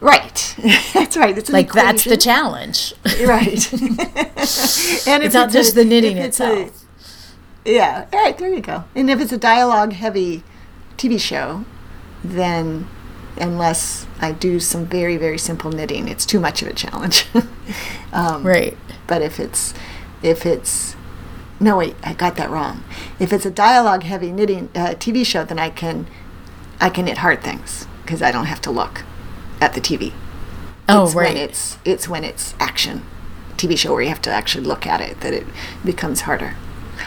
Right. 0.14 0.56
that's 0.96 1.16
right. 1.16 1.38
It's 1.38 1.50
Like 1.52 1.72
that's 1.74 2.06
the 2.06 2.18
challenge. 2.18 2.94
right. 3.24 3.72
and 5.08 5.24
It's 5.24 5.34
not 5.36 5.52
just 5.52 5.76
the 5.76 5.86
knitting 5.86 6.18
it's 6.18 6.40
a- 6.40 6.62
itself. 6.62 6.86
yeah. 7.66 8.08
All 8.12 8.20
right. 8.24 8.36
There 8.38 8.50
you 8.52 8.62
go. 8.62 8.86
And 8.96 9.10
if 9.12 9.22
it's 9.22 9.32
a 9.32 9.38
dialogue-heavy 9.38 10.44
TV 10.98 11.20
show, 11.20 11.66
then 12.24 12.88
unless 13.40 14.08
I 14.20 14.32
do 14.32 14.60
some 14.60 14.86
very 14.88 15.18
very 15.18 15.38
simple 15.38 15.72
knitting, 15.72 16.08
it's 16.08 16.26
too 16.26 16.40
much 16.40 16.62
of 16.64 16.68
a 16.68 16.74
challenge. 16.74 17.28
um, 18.14 18.44
Right. 18.44 18.76
But 19.06 19.22
if 19.22 19.40
it's 19.40 19.74
if 20.24 20.46
it's 20.48 20.96
no 21.60 21.78
wait, 21.78 21.96
I 22.04 22.14
got 22.14 22.38
that 22.38 22.50
wrong. 22.50 22.84
If 23.20 23.32
it's 23.32 23.46
a 23.46 23.52
dialogue-heavy 23.52 24.32
knitting 24.32 24.70
uh, 24.74 24.96
TV 24.98 25.24
show, 25.24 25.44
then 25.46 25.60
I 25.60 25.70
can 25.70 26.08
I 26.80 26.90
can 26.90 27.06
knit 27.06 27.20
hard 27.20 27.44
things 27.44 27.86
because 28.02 28.24
I 28.24 28.32
don't 28.32 28.46
have 28.46 28.62
to 28.62 28.72
look 28.72 29.04
at 29.62 29.74
the 29.74 29.80
TV 29.82 30.12
Oh, 30.90 31.06
it's 31.06 31.16
right. 31.16 31.34
when 31.34 31.38
it's 31.38 31.78
it's 31.86 32.08
when 32.10 32.24
it's 32.26 32.54
action 32.60 33.04
TV 33.56 33.78
show 33.78 33.94
where 33.94 34.02
you 34.02 34.10
have 34.10 34.22
to 34.24 34.32
actually 34.32 34.66
look 34.66 34.86
at 34.88 35.00
it 35.00 35.22
that 35.22 35.34
it 35.34 35.46
becomes 35.86 36.22
harder. 36.22 36.56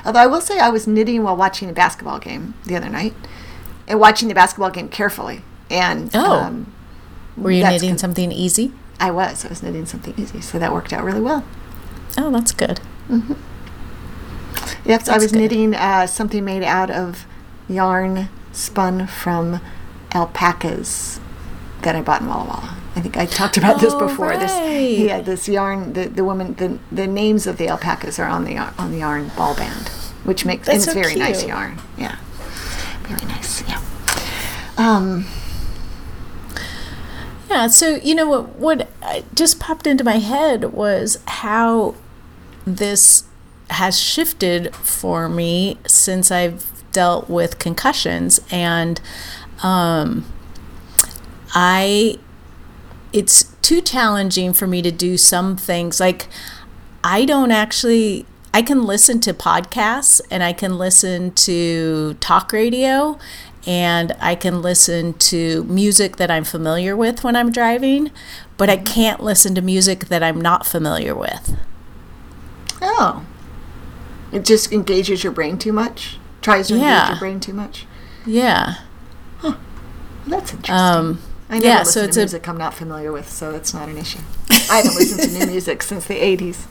Although 0.07 0.21
I 0.21 0.27
will 0.27 0.41
say 0.41 0.59
I 0.59 0.71
was 0.71 0.87
knitting 0.87 1.23
while 1.23 1.37
watching 1.37 1.69
a 1.69 1.73
basketball 1.73 2.19
game 2.19 2.55
the 2.65 2.77
other 2.77 2.89
night, 2.89 3.15
and 3.89 3.99
watching 4.01 4.29
the 4.29 4.35
basketball 4.35 4.71
game 4.71 4.89
carefully. 4.89 5.43
And 5.69 6.11
Oh. 6.15 6.33
um, 6.35 6.73
Were 7.37 7.51
you 7.51 7.65
knitting 7.65 7.91
good. 7.91 8.01
something 8.01 8.31
easy? 8.33 8.73
I 9.01 9.11
was 9.11 9.45
I 9.45 9.49
was 9.49 9.63
knitting 9.63 9.87
something 9.87 10.15
easy, 10.17 10.41
so 10.41 10.59
that 10.59 10.73
worked 10.73 10.93
out 10.93 11.03
really 11.05 11.21
well. 11.21 11.45
Oh, 12.17 12.31
that's 12.31 12.53
good. 12.53 12.81
Yes, 14.85 15.09
I 15.09 15.13
That's 15.13 15.23
was 15.25 15.33
good. 15.33 15.39
knitting 15.41 15.75
uh, 15.75 16.07
something 16.07 16.45
made 16.45 16.63
out 16.63 16.91
of 16.91 17.27
yarn 17.69 18.29
spun 18.53 19.07
from 19.07 19.61
alpacas 20.13 21.19
that 21.85 21.95
I 21.97 22.03
bought 22.03 22.21
in 22.23 22.29
Walla 22.29 22.45
Walla. 22.45 22.77
I 22.97 23.01
think 23.01 23.17
I 23.17 23.27
talked 23.27 23.57
about 23.57 23.81
this 23.81 23.93
Oh, 23.93 24.07
before. 24.07 24.37
This 24.37 24.53
yeah, 24.99 25.21
this 25.21 25.49
yarn. 25.49 25.93
The, 25.95 26.07
the 26.09 26.25
woman 26.25 26.55
the, 26.55 26.79
the 26.93 27.07
names 27.07 27.47
of 27.47 27.57
the 27.57 27.67
alpacas 27.69 28.19
are 28.19 28.29
on 28.29 28.45
the 28.45 28.57
on 28.59 28.91
the 28.93 28.99
yarn 28.99 29.31
ball 29.37 29.55
band, 29.57 29.89
which 30.25 30.45
makes 30.45 30.69
and 30.69 30.77
it's 30.77 30.85
so 30.87 30.93
very 30.95 31.15
nice 31.17 31.45
yarn. 31.45 31.79
Yeah, 31.99 32.17
very 33.03 33.27
nice. 33.27 33.63
Yeah. 33.69 33.81
Um, 34.77 35.27
Yeah. 37.51 37.67
So 37.69 37.97
you 37.97 38.15
know 38.15 38.29
what? 38.29 38.49
What 38.57 38.89
just 39.35 39.59
popped 39.61 39.87
into 39.87 40.05
my 40.05 40.19
head 40.19 40.73
was 40.73 41.19
how 41.27 41.95
this 42.67 43.25
has 43.71 43.99
shifted 43.99 44.75
for 44.77 45.29
me 45.29 45.79
since 45.87 46.31
I've 46.31 46.71
dealt 46.93 47.29
with 47.29 47.59
concussions, 47.59 48.41
and 48.51 49.01
um, 49.63 50.25
I 51.55 52.19
it's 53.13 53.45
too 53.63 53.81
challenging 53.81 54.53
for 54.53 54.67
me 54.67 54.83
to 54.83 54.91
do 54.91 55.17
some 55.17 55.57
things 55.57 56.01
like 56.01 56.27
I 57.05 57.25
don't 57.25 57.53
actually 57.53 58.27
I 58.53 58.63
can 58.63 58.85
listen 58.85 59.21
to 59.21 59.33
podcasts 59.33 60.21
and 60.31 60.43
I 60.43 60.53
can 60.53 60.79
listen 60.79 61.33
to 61.33 62.15
talk 62.15 62.53
radio 62.53 63.19
and 63.67 64.15
I 64.21 64.35
can 64.35 64.63
listen 64.63 65.15
to 65.15 65.65
music 65.65 66.17
that 66.17 66.31
I'm 66.31 66.45
familiar 66.45 66.95
with 66.97 67.25
when 67.25 67.35
I'm 67.35 67.51
driving, 67.51 68.11
but 68.57 68.69
I 68.69 68.77
can't 68.77 69.23
listen 69.23 69.55
to 69.55 69.63
music 69.63 70.07
that 70.07 70.23
I'm 70.23 70.41
not 70.41 70.67
familiar 70.67 71.15
with. 71.15 71.57
oh, 72.83 73.25
it 74.33 74.45
just 74.45 74.73
engages 74.73 75.25
your 75.25 75.33
brain 75.33 75.57
too 75.59 75.73
much. 75.73 76.19
Tries 76.43 76.69
to 76.69 76.75
engage 76.75 77.09
your 77.09 77.19
brain 77.19 77.41
too 77.41 77.55
much. 77.55 77.87
Yeah. 78.27 78.75
Well, 79.43 79.59
that's 80.27 80.53
interesting. 80.53 80.75
Um 80.75 81.21
I 81.49 81.55
never 81.55 81.67
yeah, 81.67 81.79
listen 81.81 82.07
so 82.07 82.11
to 82.11 82.21
music 82.21 82.49
I'm 82.49 82.57
not 82.59 82.75
familiar 82.75 83.13
with, 83.13 83.29
so 83.29 83.53
that's 83.53 83.75
not 83.75 83.89
an 83.89 83.99
issue. 83.99 84.21
I 84.71 84.77
haven't 84.79 84.95
listened 84.95 85.31
to 85.31 85.39
new 85.39 85.47
music 85.53 85.83
since 85.83 86.07
the 86.07 86.15
80s. 86.15 86.65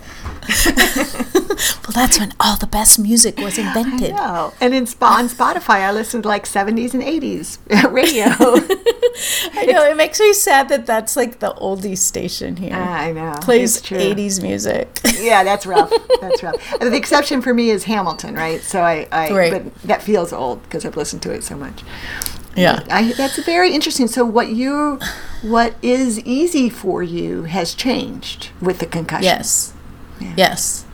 well 1.83 1.91
that's 1.93 2.19
when 2.19 2.33
all 2.39 2.55
the 2.57 2.67
best 2.67 2.97
music 2.99 3.37
was 3.37 3.57
invented. 3.57 4.11
No. 4.15 4.53
And 4.59 4.73
in 4.73 4.85
Sp- 4.89 5.03
on 5.03 5.27
Spotify, 5.29 5.81
I 5.81 5.91
listened 5.91 6.23
to 6.23 6.29
like 6.29 6.45
70s 6.45 6.93
and 6.93 7.03
80s 7.03 7.59
radio. 7.91 8.25
I 9.55 9.65
know 9.67 9.83
it 9.83 9.95
makes 9.95 10.19
me 10.19 10.33
sad 10.33 10.69
that 10.69 10.85
that's 10.87 11.15
like 11.15 11.39
the 11.39 11.53
oldie 11.53 11.97
station 11.97 12.55
here. 12.57 12.71
Ah, 12.73 12.97
I 13.01 13.11
know. 13.11 13.37
Plays 13.41 13.77
It's 13.77 13.87
true. 13.87 13.97
80s 13.99 14.41
music. 14.41 14.99
Yeah, 15.19 15.43
that's 15.43 15.65
rough. 15.67 15.91
That's 16.19 16.41
rough. 16.41 16.55
And 16.81 16.91
the 16.91 16.97
exception 16.97 17.41
for 17.41 17.53
me 17.53 17.69
is 17.69 17.83
Hamilton, 17.83 18.33
right? 18.35 18.61
So 18.61 18.81
I, 18.81 19.07
I 19.11 19.29
Right. 19.31 19.51
but 19.51 19.75
that 19.83 20.01
feels 20.01 20.33
old 20.33 20.63
because 20.63 20.83
I've 20.85 20.97
listened 20.97 21.21
to 21.23 21.31
it 21.31 21.43
so 21.43 21.55
much. 21.55 21.83
Yeah. 22.55 22.83
I, 22.89 23.13
that's 23.13 23.37
very 23.43 23.73
interesting. 23.73 24.07
So 24.07 24.25
what 24.25 24.49
you, 24.49 24.99
what 25.41 25.75
is 25.81 26.19
easy 26.21 26.69
for 26.69 27.03
you 27.03 27.43
has 27.43 27.73
changed 27.73 28.49
with 28.61 28.79
the 28.79 28.85
concussion. 28.85 29.23
Yes. 29.23 29.73
Yeah. 30.19 30.33
Yes. 30.37 30.85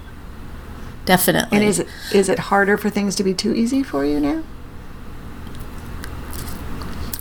Definitely. 1.06 1.58
And 1.58 1.66
is 1.66 1.80
it 1.80 1.88
is 2.14 2.30
it 2.30 2.38
harder 2.38 2.78
for 2.78 2.92
things 2.92 3.16
to 3.16 3.24
be 3.24 3.34
too 3.34 3.56
easy 3.56 3.82
for 3.82 4.06
you 4.06 4.20
now? 4.20 4.44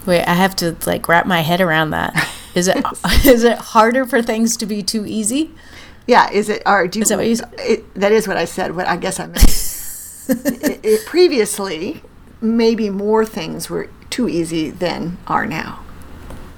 Wait, 0.05 0.25
I 0.25 0.35
have 0.35 0.55
to 0.57 0.77
like 0.85 1.09
wrap 1.09 1.25
my 1.25 1.41
head 1.41 1.63
around 1.63 1.91
that. 1.91 2.15
Is 2.55 2.69
it 2.69 2.77
is 3.25 3.45
it 3.45 3.59
harder 3.59 4.05
for 4.05 4.21
things 4.21 4.59
to 4.59 4.67
be 4.67 4.83
too 4.83 5.07
easy? 5.07 5.53
Yeah, 6.07 6.31
is 6.31 6.49
it? 6.49 6.63
Or 6.67 6.87
do 6.87 6.99
you, 6.99 7.03
Is 7.03 7.09
that 7.09 7.19
what 7.19 7.27
you 7.27 7.37
It, 7.59 7.95
that 7.95 8.13
is 8.13 8.29
what 8.29 8.37
I 8.37 8.45
said. 8.47 8.75
What 8.75 8.87
I 8.87 8.97
guess 8.97 9.21
I 9.21 9.27
meant. 9.27 9.39
it, 10.29 10.81
it, 10.85 11.07
previously, 11.07 12.03
maybe 12.41 12.91
more 12.91 13.25
things 13.25 13.71
were 13.71 13.89
too 14.19 14.29
easy 14.29 14.69
than 14.69 15.17
are 15.29 15.47
now. 15.47 15.79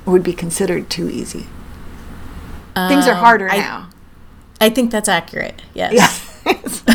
Would 0.06 0.22
be 0.22 0.32
considered 0.32 0.88
too 0.88 1.10
easy. 1.10 1.44
things 2.74 3.06
are 3.06 3.12
Um, 3.12 3.18
harder 3.18 3.50
I- 3.50 3.58
now. 3.58 3.88
I 4.62 4.70
think 4.70 4.90
that's 4.90 5.10
accurate. 5.10 5.60
Yes. 5.74 5.92
Yeah. 5.92 6.52
if 6.54 6.86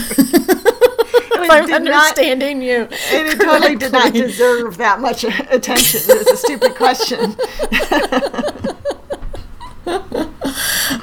I'm 1.51 1.67
did 1.67 1.83
not- 1.83 1.93
understanding 1.93 2.63
you. 2.63 2.87
And 3.11 3.27
it 3.27 3.39
totally 3.39 3.75
did 3.75 3.91
not 3.91 4.11
deserve 4.11 4.77
that 4.77 4.99
much 5.01 5.23
attention. 5.23 6.01
It 6.09 6.17
was 6.17 6.27
a 6.29 6.37
stupid 6.37 6.73
question. 6.75 7.35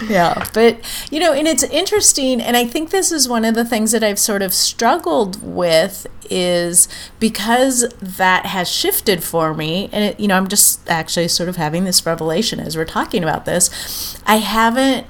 Yeah, 0.08 0.46
but 0.52 0.78
you 1.10 1.20
know, 1.20 1.32
and 1.32 1.46
it's 1.46 1.62
interesting, 1.64 2.40
and 2.40 2.56
I 2.56 2.66
think 2.66 2.90
this 2.90 3.12
is 3.12 3.28
one 3.28 3.44
of 3.44 3.54
the 3.54 3.64
things 3.64 3.92
that 3.92 4.02
I've 4.02 4.18
sort 4.18 4.42
of 4.42 4.52
struggled 4.54 5.42
with 5.42 6.06
is 6.30 6.88
because 7.18 7.88
that 8.00 8.46
has 8.46 8.68
shifted 8.68 9.22
for 9.22 9.54
me, 9.54 9.88
and 9.92 10.04
it, 10.04 10.20
you 10.20 10.28
know, 10.28 10.36
I'm 10.36 10.48
just 10.48 10.88
actually 10.88 11.28
sort 11.28 11.48
of 11.48 11.56
having 11.56 11.84
this 11.84 12.04
revelation 12.06 12.60
as 12.60 12.76
we're 12.76 12.84
talking 12.84 13.22
about 13.22 13.44
this. 13.44 14.20
I 14.26 14.36
haven't 14.36 15.06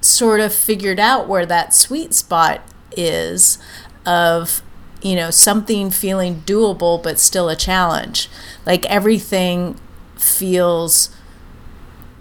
sort 0.00 0.40
of 0.40 0.54
figured 0.54 0.98
out 0.98 1.28
where 1.28 1.46
that 1.46 1.74
sweet 1.74 2.14
spot 2.14 2.62
is 2.96 3.58
of 4.06 4.62
you 5.02 5.14
know 5.14 5.30
something 5.30 5.90
feeling 5.90 6.42
doable 6.46 7.02
but 7.02 7.18
still 7.18 7.48
a 7.48 7.56
challenge 7.56 8.28
like 8.66 8.84
everything 8.86 9.78
feels 10.16 11.14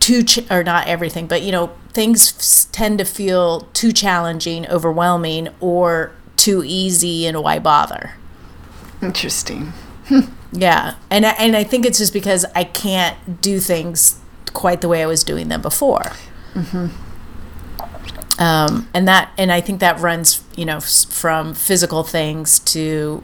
too 0.09 0.23
ch- 0.23 0.49
or 0.51 0.63
not 0.63 0.87
everything 0.87 1.27
but 1.27 1.41
you 1.41 1.51
know 1.51 1.69
things 1.93 2.33
f- 2.67 2.71
tend 2.71 2.97
to 2.97 3.05
feel 3.05 3.61
too 3.73 3.91
challenging 3.91 4.67
overwhelming 4.67 5.47
or 5.59 6.11
too 6.35 6.63
easy 6.65 7.27
and 7.27 7.41
why 7.43 7.59
bother? 7.59 8.11
Interesting. 9.01 9.73
yeah 10.51 10.95
and 11.11 11.25
I, 11.25 11.31
and 11.37 11.55
I 11.55 11.63
think 11.63 11.85
it's 11.85 11.99
just 11.99 12.13
because 12.13 12.45
I 12.55 12.63
can't 12.63 13.41
do 13.41 13.59
things 13.59 14.19
quite 14.53 14.81
the 14.81 14.87
way 14.87 15.03
I 15.03 15.05
was 15.05 15.23
doing 15.23 15.47
them 15.49 15.61
before. 15.61 16.11
Mm 16.53 16.89
um, 18.39 18.87
and 18.93 19.05
that 19.07 19.31
and 19.37 19.51
I 19.51 19.59
think 19.61 19.81
that 19.81 19.99
runs 19.99 20.41
you 20.55 20.65
know, 20.65 20.77
s- 20.77 21.03
from 21.05 21.53
physical 21.53 22.03
things 22.03 22.57
to 22.59 23.21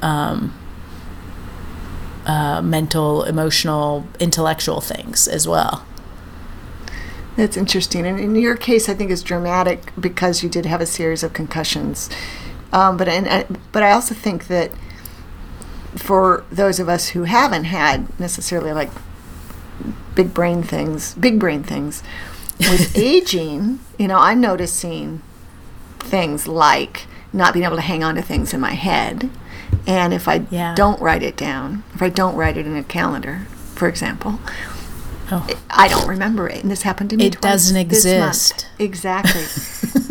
um, 0.00 0.54
uh, 2.26 2.60
mental, 2.62 3.22
emotional, 3.24 4.06
intellectual 4.20 4.80
things 4.80 5.26
as 5.28 5.46
well. 5.48 5.86
That's 7.36 7.56
interesting. 7.56 8.06
And 8.06 8.18
in 8.18 8.34
your 8.36 8.56
case, 8.56 8.88
I 8.88 8.94
think 8.94 9.10
is 9.10 9.22
dramatic 9.22 9.92
because 9.98 10.42
you 10.42 10.48
did 10.48 10.66
have 10.66 10.80
a 10.80 10.86
series 10.86 11.22
of 11.22 11.32
concussions. 11.32 12.08
Um, 12.72 12.96
but 12.96 13.08
and, 13.08 13.28
I- 13.28 13.46
but 13.72 13.82
I 13.82 13.90
also 13.92 14.14
think 14.14 14.46
that 14.48 14.72
for 15.96 16.44
those 16.50 16.78
of 16.80 16.88
us 16.88 17.08
who 17.10 17.24
haven't 17.24 17.64
had 17.64 18.18
necessarily 18.18 18.72
like 18.72 18.90
big 20.14 20.32
brain 20.34 20.62
things, 20.62 21.14
big 21.14 21.38
brain 21.38 21.62
things, 21.62 22.02
with 22.58 22.96
aging, 22.98 23.80
you 23.98 24.08
know, 24.08 24.18
I'm 24.18 24.40
noticing 24.40 25.22
things 25.98 26.46
like 26.48 27.06
not 27.32 27.52
being 27.52 27.64
able 27.64 27.76
to 27.76 27.82
hang 27.82 28.02
on 28.02 28.14
to 28.14 28.22
things 28.22 28.54
in 28.54 28.60
my 28.60 28.72
head. 28.72 29.30
And 29.86 30.12
if 30.12 30.26
I 30.28 30.44
Yeah. 30.50 30.74
don't 30.74 31.00
write 31.00 31.22
it 31.22 31.36
down, 31.36 31.84
if 31.94 32.02
I 32.02 32.08
don't 32.08 32.34
write 32.36 32.56
it 32.56 32.66
in 32.66 32.76
a 32.76 32.82
calendar, 32.82 33.46
for 33.74 33.88
example, 33.88 34.40
Oh, 35.30 35.44
I 35.70 35.88
don't 35.88 36.06
remember 36.06 36.48
it, 36.48 36.62
and 36.62 36.70
this 36.70 36.82
happened 36.82 37.10
to 37.10 37.16
me. 37.16 37.26
It 37.26 37.32
twice 37.32 37.42
doesn't 37.72 37.88
this 37.88 38.04
month. 38.04 38.16
exist. 38.26 38.66
Exactly, 38.78 39.42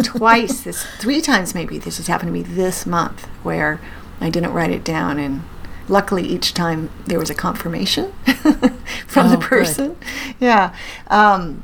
twice 0.03 0.61
this, 0.61 0.83
three 0.99 1.21
times 1.21 1.55
maybe. 1.55 1.77
This 1.77 1.95
has 1.97 2.07
happened 2.07 2.27
to 2.29 2.33
me 2.33 2.41
this 2.41 2.85
month 2.85 3.25
where 3.41 3.79
I 4.19 4.29
didn't 4.29 4.51
write 4.51 4.71
it 4.71 4.83
down, 4.83 5.17
and 5.17 5.43
luckily 5.87 6.23
each 6.27 6.53
time 6.53 6.89
there 7.07 7.17
was 7.17 7.29
a 7.29 7.33
confirmation 7.33 8.11
from 9.07 9.27
Oh, 9.27 9.29
the 9.29 9.37
good. 9.37 9.47
person. 9.47 9.95
Yeah, 10.41 10.73
um, 11.07 11.63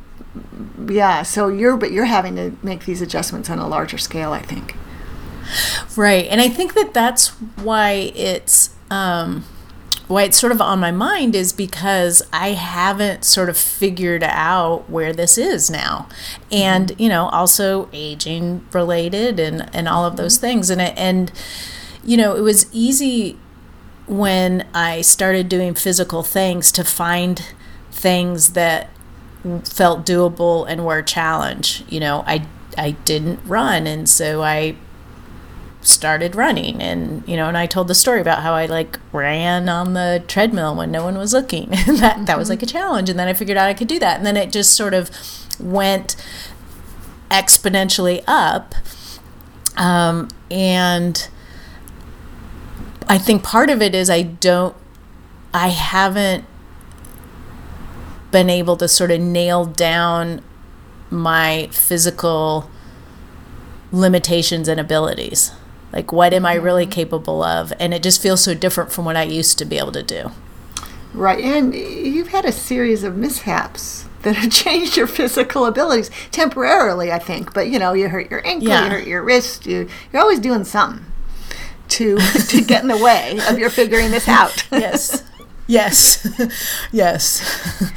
yeah. 0.87 1.23
So 1.23 1.49
you're 1.49 1.75
but 1.75 1.91
you're 1.91 2.05
having 2.05 2.37
to 2.37 2.53
make 2.63 2.85
these 2.85 3.01
adjustments 3.01 3.49
on 3.49 3.59
a 3.59 3.67
larger 3.67 3.97
scale, 3.97 4.31
I 4.31 4.39
think. 4.41 4.75
Right. 5.97 6.25
And 6.27 6.39
I 6.39 6.47
think 6.47 6.73
that 6.75 6.93
that's 6.93 7.29
why 7.61 8.11
it's 8.15 8.69
um 8.89 9.45
why 10.07 10.23
it's 10.23 10.37
sort 10.37 10.51
of 10.51 10.59
on 10.61 10.79
my 10.79 10.91
mind 10.91 11.35
is 11.35 11.53
because 11.53 12.21
I 12.33 12.49
haven't 12.49 13.23
sort 13.23 13.49
of 13.49 13.57
figured 13.57 14.23
out 14.23 14.89
where 14.89 15.13
this 15.13 15.37
is 15.37 15.69
now. 15.69 16.09
And, 16.51 16.93
you 16.97 17.07
know, 17.07 17.27
also 17.29 17.89
aging 17.93 18.65
related 18.73 19.39
and 19.39 19.69
and 19.73 19.87
all 19.87 20.05
of 20.05 20.17
those 20.17 20.37
things 20.37 20.69
and 20.69 20.81
it, 20.81 20.93
and 20.97 21.31
you 22.03 22.17
know, 22.17 22.35
it 22.35 22.41
was 22.41 22.67
easy 22.73 23.37
when 24.07 24.67
I 24.73 25.01
started 25.01 25.47
doing 25.47 25.73
physical 25.75 26.23
things 26.23 26.71
to 26.73 26.83
find 26.83 27.53
things 27.91 28.53
that 28.53 28.89
felt 29.63 30.05
doable 30.05 30.65
and 30.67 30.85
were 30.85 30.99
a 30.99 31.03
challenge. 31.05 31.83
You 31.89 31.99
know, 31.99 32.23
I 32.27 32.45
I 32.77 32.91
didn't 32.91 33.39
run 33.45 33.87
and 33.87 34.09
so 34.09 34.43
I 34.43 34.75
started 35.81 36.35
running. 36.35 36.81
And 36.81 37.27
you 37.27 37.35
know 37.35 37.47
and 37.47 37.57
I 37.57 37.65
told 37.65 37.87
the 37.87 37.95
story 37.95 38.21
about 38.21 38.43
how 38.43 38.53
I 38.53 38.65
like 38.65 38.99
ran 39.11 39.69
on 39.69 39.93
the 39.93 40.23
treadmill 40.27 40.75
when 40.75 40.91
no 40.91 41.03
one 41.03 41.17
was 41.17 41.33
looking. 41.33 41.69
And 41.87 41.97
that 41.97 42.25
that 42.25 42.37
was 42.37 42.49
like 42.49 42.63
a 42.63 42.65
challenge. 42.67 43.09
And 43.09 43.17
then 43.19 43.27
I 43.27 43.33
figured 43.33 43.57
out 43.57 43.67
I 43.67 43.73
could 43.73 43.87
do 43.87 43.99
that. 43.99 44.17
And 44.17 44.25
then 44.25 44.37
it 44.37 44.51
just 44.51 44.73
sort 44.75 44.93
of 44.93 45.09
went 45.59 46.15
exponentially 47.29 48.23
up. 48.27 48.75
Um, 49.77 50.27
and 50.49 51.29
I 53.07 53.17
think 53.17 53.43
part 53.43 53.69
of 53.69 53.81
it 53.81 53.95
is 53.95 54.09
I 54.09 54.21
don't 54.21 54.75
I 55.53 55.69
haven't 55.69 56.45
been 58.31 58.49
able 58.49 58.77
to 58.77 58.87
sort 58.87 59.11
of 59.11 59.19
nail 59.19 59.65
down 59.65 60.41
my 61.09 61.67
physical 61.71 62.69
limitations 63.91 64.67
and 64.67 64.79
abilities. 64.79 65.51
Like, 65.93 66.11
what 66.11 66.33
am 66.33 66.45
I 66.45 66.53
really 66.55 66.85
capable 66.85 67.43
of? 67.43 67.73
And 67.79 67.93
it 67.93 68.01
just 68.03 68.21
feels 68.21 68.41
so 68.43 68.53
different 68.53 68.91
from 68.91 69.05
what 69.05 69.15
I 69.17 69.23
used 69.23 69.57
to 69.59 69.65
be 69.65 69.77
able 69.77 69.91
to 69.93 70.03
do. 70.03 70.31
Right, 71.13 71.43
and 71.43 71.73
you've 71.75 72.29
had 72.29 72.45
a 72.45 72.51
series 72.53 73.03
of 73.03 73.17
mishaps 73.17 74.05
that 74.21 74.35
have 74.37 74.51
changed 74.63 74.95
your 74.95 75.07
physical 75.07 75.65
abilities 75.65 76.09
temporarily, 76.31 77.11
I 77.11 77.19
think. 77.19 77.53
But 77.53 77.67
you 77.69 77.79
know, 77.79 77.91
you 77.93 78.07
hurt 78.07 78.31
your 78.31 78.45
ankle, 78.47 78.69
Yeah. 78.69 78.85
you 78.85 78.89
hurt 78.91 79.07
your 79.07 79.21
wrist. 79.23 79.65
You 79.65 79.89
you're 80.13 80.21
always 80.21 80.39
doing 80.39 80.63
something 80.63 81.05
to 81.89 82.17
to 82.17 82.61
get 82.61 82.81
in 82.81 82.87
the 82.87 82.97
way 82.97 83.37
of 83.49 83.59
your 83.59 83.69
figuring 83.69 84.11
this 84.11 84.27
out. 84.29 84.65
Yes. 84.71 85.23
yes. 85.67 86.25
yes. 86.93 87.91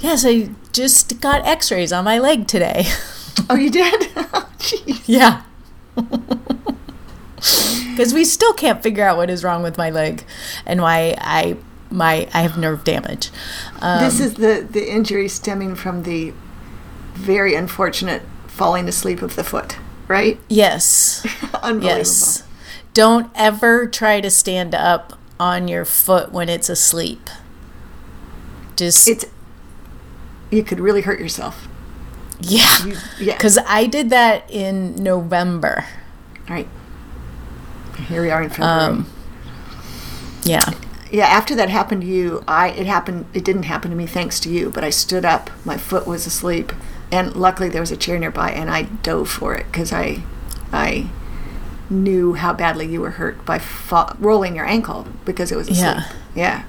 yes, 0.00 0.24
I 0.26 0.48
just 0.72 1.20
got 1.20 1.46
x 1.46 1.70
rays 1.70 1.92
on 1.92 2.04
my 2.04 2.18
leg 2.18 2.46
today. 2.46 2.86
oh, 3.50 3.56
you 3.56 3.68
did? 3.70 4.08
Oh, 4.16 4.48
Jeez. 4.58 5.02
yeah. 5.06 5.42
Because 7.90 8.12
we 8.14 8.24
still 8.24 8.52
can't 8.52 8.82
figure 8.82 9.04
out 9.04 9.16
what 9.16 9.30
is 9.30 9.44
wrong 9.44 9.62
with 9.62 9.78
my 9.78 9.90
leg 9.90 10.24
and 10.66 10.80
why 10.80 11.14
I 11.20 11.56
my 11.90 12.28
I 12.34 12.42
have 12.42 12.58
nerve 12.58 12.84
damage. 12.84 13.30
Um, 13.80 14.00
this 14.04 14.20
is 14.20 14.34
the 14.34 14.66
the 14.68 14.90
injury 14.90 15.28
stemming 15.28 15.74
from 15.74 16.02
the 16.02 16.32
very 17.14 17.54
unfortunate 17.54 18.22
falling 18.46 18.88
asleep 18.88 19.22
of 19.22 19.36
the 19.36 19.44
foot, 19.44 19.78
right? 20.08 20.38
yes. 20.48 21.24
Unbelievable. 21.62 21.98
Yes. 21.98 22.44
Don't 22.92 23.30
ever 23.34 23.86
try 23.86 24.20
to 24.20 24.30
stand 24.30 24.74
up 24.74 25.18
on 25.38 25.66
your 25.68 25.84
foot 25.84 26.32
when 26.32 26.48
it's 26.48 26.68
asleep. 26.68 27.28
Just 28.76 29.08
It's 29.08 29.26
you 30.50 30.62
could 30.62 30.80
really 30.80 31.02
hurt 31.02 31.20
yourself. 31.20 31.68
yeah. 32.40 32.84
You, 32.84 32.96
yeah. 33.18 33.36
Cuz 33.38 33.58
I 33.66 33.86
did 33.86 34.10
that 34.10 34.48
in 34.50 34.96
November. 34.96 35.84
right. 36.48 36.68
Here 38.08 38.22
we 38.22 38.30
are 38.30 38.42
in 38.42 38.50
February. 38.50 38.80
Um 38.80 39.06
yeah. 40.44 40.72
yeah, 41.10 41.24
after 41.26 41.54
that 41.54 41.70
happened 41.70 42.02
to 42.02 42.06
you, 42.06 42.44
I 42.46 42.68
it 42.68 42.86
happened. 42.86 43.26
It 43.32 43.44
didn't 43.44 43.62
happen 43.64 43.90
to 43.90 43.96
me 43.96 44.06
thanks 44.06 44.38
to 44.40 44.50
you, 44.50 44.70
but 44.70 44.84
I 44.84 44.90
stood 44.90 45.24
up. 45.24 45.50
My 45.64 45.78
foot 45.78 46.06
was 46.06 46.26
asleep, 46.26 46.72
and 47.10 47.34
luckily 47.34 47.68
there 47.70 47.80
was 47.80 47.90
a 47.90 47.96
chair 47.96 48.18
nearby, 48.18 48.50
and 48.50 48.70
I 48.70 48.82
dove 48.82 49.30
for 49.30 49.54
it 49.54 49.66
because 49.72 49.90
I, 49.92 50.22
I 50.70 51.06
knew 51.88 52.34
how 52.34 52.52
badly 52.52 52.86
you 52.86 53.00
were 53.00 53.12
hurt 53.12 53.44
by 53.46 53.58
fa- 53.58 54.16
rolling 54.18 54.54
your 54.54 54.66
ankle 54.66 55.06
because 55.24 55.50
it 55.50 55.56
was 55.56 55.68
asleep. 55.68 55.86
Yeah. 55.86 56.12
Yeah. 56.34 56.64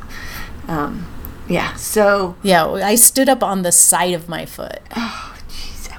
Um, 0.68 1.06
yeah. 1.50 1.74
So. 1.76 2.36
Yeah, 2.44 2.66
I 2.66 2.96
stood 2.96 3.28
up 3.28 3.44
on 3.44 3.62
the 3.64 3.72
side 3.72 4.14
of 4.14 4.30
my 4.30 4.46
foot. 4.46 4.80
Oh, 4.96 5.36
jeez. 5.50 5.90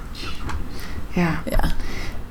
Yeah. 1.15 1.43
Yeah. 1.47 1.73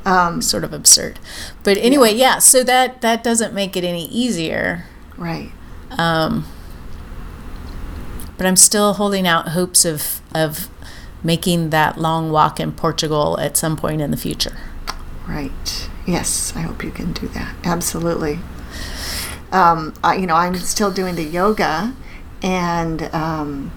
Um, 0.05 0.41
Sort 0.41 0.63
of 0.63 0.71
absurd. 0.73 1.19
But 1.63 1.77
anyway, 1.77 2.13
yeah, 2.13 2.37
so 2.39 2.63
that 2.63 3.01
that 3.01 3.23
doesn't 3.23 3.53
make 3.53 3.75
it 3.75 3.83
any 3.83 4.05
easier. 4.07 4.85
right. 5.17 5.51
Um, 5.97 6.45
but 8.37 8.45
I'm 8.45 8.55
still 8.57 8.93
holding 8.93 9.25
out 9.27 9.49
hopes 9.49 9.85
of 9.85 10.21
of 10.33 10.69
making 11.23 11.69
that 11.71 11.97
long 11.97 12.31
walk 12.31 12.59
in 12.59 12.71
Portugal 12.71 13.39
at 13.39 13.57
some 13.57 13.75
point 13.77 14.01
in 14.01 14.11
the 14.11 14.17
future. 14.17 14.57
Right. 15.27 15.89
Yes, 16.05 16.53
I 16.55 16.61
hope 16.61 16.83
you 16.83 16.91
can 16.91 17.13
do 17.13 17.27
that. 17.29 17.55
Absolutely. 17.63 18.39
Um, 19.51 19.93
I, 20.03 20.15
you 20.17 20.27
know, 20.27 20.35
I'm 20.35 20.55
still 20.55 20.91
doing 20.91 21.15
the 21.15 21.23
yoga, 21.23 21.95
and 22.43 23.03
um, 23.13 23.71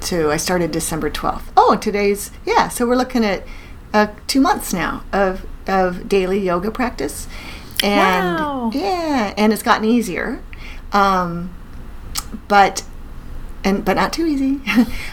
so 0.00 0.30
I 0.30 0.36
started 0.36 0.70
December 0.70 1.10
12th. 1.10 1.44
Oh, 1.56 1.76
today's 1.76 2.30
yeah. 2.44 2.68
So 2.68 2.86
we're 2.86 2.94
looking 2.96 3.24
at 3.24 3.42
uh, 3.94 4.08
two 4.26 4.40
months 4.40 4.72
now 4.72 5.02
of 5.12 5.44
of 5.66 6.08
daily 6.08 6.38
yoga 6.38 6.70
practice, 6.70 7.26
and 7.82 8.38
Wow. 8.38 8.70
yeah, 8.74 9.34
and 9.36 9.52
it's 9.52 9.62
gotten 9.62 9.84
easier, 9.84 10.40
um, 10.92 11.50
but 12.48 12.84
and 13.64 13.84
but 13.84 13.94
not 13.96 14.12
too 14.12 14.26
easy. 14.26 14.60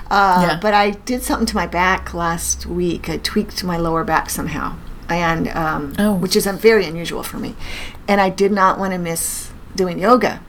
uh, 0.09 0.45
Yeah. 0.47 0.59
But 0.61 0.73
I 0.73 0.91
did 0.91 1.23
something 1.23 1.45
to 1.47 1.55
my 1.55 1.67
back 1.67 2.13
last 2.13 2.65
week. 2.65 3.09
I 3.09 3.17
tweaked 3.17 3.63
my 3.63 3.77
lower 3.77 4.03
back 4.03 4.29
somehow, 4.29 4.75
and 5.09 5.47
um, 5.49 5.93
Oh. 5.99 6.13
which 6.13 6.35
is 6.35 6.45
very 6.45 6.85
unusual 6.85 7.23
for 7.23 7.37
me. 7.37 7.55
And 8.07 8.21
I 8.21 8.29
did 8.29 8.51
not 8.51 8.77
want 8.79 8.93
to 8.93 8.99
miss 8.99 9.49
doing 9.75 9.99
yoga, 9.99 10.41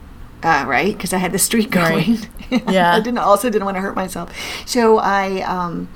uh, 0.43 0.63
right? 0.67 0.95
Because 0.95 1.11
I 1.11 1.17
had 1.17 1.31
the 1.31 1.39
streak 1.39 1.71
going. 1.71 2.15
Right. 2.15 2.29
Yeah. 2.69 2.93
I 2.95 3.01
didn't 3.01 3.17
also 3.17 3.49
didn't 3.49 3.65
want 3.65 3.75
to 3.75 3.81
hurt 3.81 3.95
myself, 3.97 4.31
so 4.65 4.99
I 4.99 5.41
um, 5.41 5.89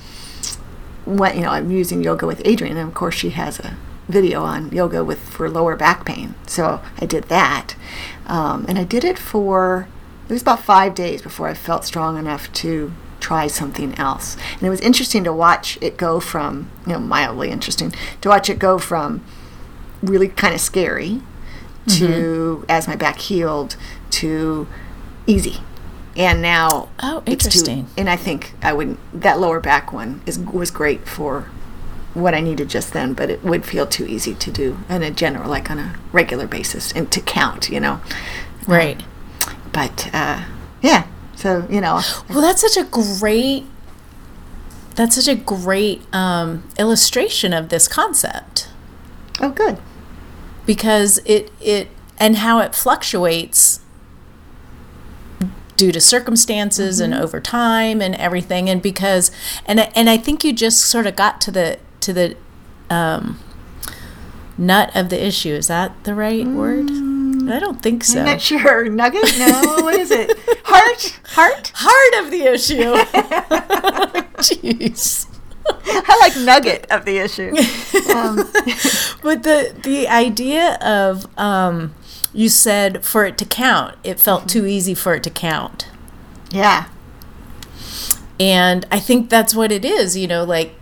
went. 1.06 1.36
You 1.36 1.44
know, 1.44 1.50
I'm 1.50 1.72
using 1.72 2.04
yoga 2.04 2.26
with 2.26 2.44
Adriene, 2.44 2.72
and 2.72 2.80
of 2.80 2.94
course 2.94 3.16
she 3.16 3.32
has 3.32 3.60
a 3.60 3.78
video 4.08 4.42
on 4.44 4.72
yoga 4.72 5.04
with 5.04 5.20
for 5.20 5.50
lower 5.50 5.76
back 5.76 6.06
pain. 6.06 6.36
So 6.48 6.82
I 7.00 7.06
did 7.06 7.26
that, 7.26 7.76
um, 8.28 8.66
and 8.68 8.78
I 8.78 8.84
did 8.84 9.04
it 9.04 9.18
for 9.18 9.88
it 10.28 10.34
was 10.34 10.42
about 10.42 10.64
five 10.64 10.96
days 10.96 11.22
before 11.22 11.48
I 11.48 11.54
felt 11.54 11.84
strong 11.84 12.18
enough 12.18 12.52
to 12.54 12.94
try 13.20 13.48
something 13.48 13.94
else. 13.96 14.36
And 14.54 14.64
it 14.64 14.70
was 14.70 14.82
interesting 14.82 15.24
to 15.26 15.34
watch 15.34 15.78
it 15.82 15.98
go 15.98 16.20
from 16.20 16.70
you 16.86 16.94
know 16.94 17.00
mildly 17.00 17.50
interesting 17.50 17.94
to 18.22 18.30
watch 18.30 18.50
it 18.50 18.60
go 18.60 18.78
from 18.78 19.24
really 20.02 20.28
kind 20.28 20.54
of 20.54 20.62
scary 20.62 21.22
to 21.88 22.66
as 22.70 22.88
my 22.88 22.96
back 22.96 23.20
healed 23.20 23.76
to 24.12 24.68
easy. 25.28 25.58
And 26.18 26.42
now 26.42 26.90
Oh, 27.02 27.24
it's 27.26 27.46
too- 27.46 27.48
interesting. 27.48 27.88
and 27.98 28.10
I 28.10 28.16
think 28.18 28.54
I 28.62 28.74
would 28.74 28.98
that 29.14 29.40
lower 29.40 29.60
back 29.60 29.94
one 29.94 30.22
is 30.26 30.38
was 30.40 30.70
great 30.72 31.08
for 31.08 31.46
what 32.14 32.34
I 32.34 32.42
needed 32.42 32.68
just 32.70 32.92
then, 32.92 33.14
but 33.14 33.30
it 33.30 33.42
would 33.44 33.64
feel 33.66 33.86
too 33.88 34.06
easy 34.06 34.34
to 34.36 34.52
do 34.52 34.78
on 34.90 35.02
a 35.04 35.12
general, 35.12 35.50
like 35.50 35.72
on 35.72 35.80
a 35.80 35.96
regular 36.12 36.46
basis, 36.48 36.92
and 36.92 37.10
to 37.12 37.22
count, 37.22 37.70
you 37.70 37.80
know. 37.80 38.02
Right. 38.68 39.02
But 39.72 40.10
uh, 40.14 40.44
yeah, 40.82 41.06
so 41.36 41.66
you 41.70 41.80
know, 41.80 42.02
Well, 42.30 42.42
that's 42.42 42.62
such 42.62 42.76
a 42.76 42.84
great 42.90 43.66
that's 44.96 45.16
such 45.16 45.30
a 45.30 45.36
great 45.36 46.02
um, 46.14 46.64
illustration 46.78 47.54
of 47.54 47.70
this 47.70 47.88
concept 47.88 48.68
oh, 49.40 49.50
good. 49.50 49.78
because 50.66 51.20
it 51.26 51.50
it 51.62 51.88
and 52.20 52.38
how 52.38 52.60
it 52.60 52.76
fluctuates 52.76 53.80
due 55.82 55.92
to 55.92 56.00
circumstances 56.00 57.00
and 57.00 57.12
over 57.12 57.40
time 57.40 58.04
and 58.04 58.14
everything 58.18 58.70
and 58.70 58.84
because 58.84 59.32
and 59.66 59.80
I- 59.82 59.92
and 59.96 60.12
I 60.12 60.18
think 60.18 60.44
you 60.44 60.54
just 60.54 60.82
sort 60.82 61.08
of 61.08 61.16
got 61.16 61.42
to 61.42 61.50
the 61.50 61.80
to 62.02 62.14
the 62.14 62.38
um, 62.92 63.40
nut 64.60 64.92
of 64.96 65.10
the 65.10 65.26
issue 65.26 65.56
is 65.56 65.66
that 65.70 66.04
the 66.04 66.14
right 66.14 66.46
word 66.46 66.86
I 67.50 67.58
don't 67.58 67.82
think 67.82 68.04
so 68.04 68.20
I'm 68.20 68.26
not 68.26 68.42
sure. 68.42 68.88
Nugget? 68.90 69.24
No. 69.40 69.62
what 69.82 69.96
is 69.96 70.12
it? 70.12 70.38
Heart? 70.66 71.20
Heart? 71.30 71.72
heart 71.74 72.24
of 72.24 72.30
the 72.30 72.44
issue 72.44 72.94
jeez 74.46 75.26
I 75.68 76.18
like 76.22 76.38
nugget 76.38 76.86
of 76.92 77.06
the 77.06 77.18
issue. 77.18 77.56
Um, 78.16 78.38
But 79.24 79.44
the 79.44 79.74
the 79.84 80.08
idea 80.08 80.76
of 80.82 81.26
um, 81.40 81.94
you 82.34 82.50
said 82.50 83.04
for 83.04 83.26
it 83.26 83.38
to 83.40 83.46
count, 83.46 83.98
it 84.04 84.20
felt 84.20 84.48
too 84.48 84.66
easy 84.66 84.94
for 84.94 85.16
it 85.16 85.24
to 85.24 85.30
count, 85.30 85.88
yeah. 86.52 86.86
and 88.40 88.86
I 88.92 89.00
think 89.00 89.30
that's 89.30 89.54
what 89.54 89.72
it 89.72 89.84
is. 89.86 90.16
You 90.16 90.28
know, 90.28 90.44
like 90.44 90.76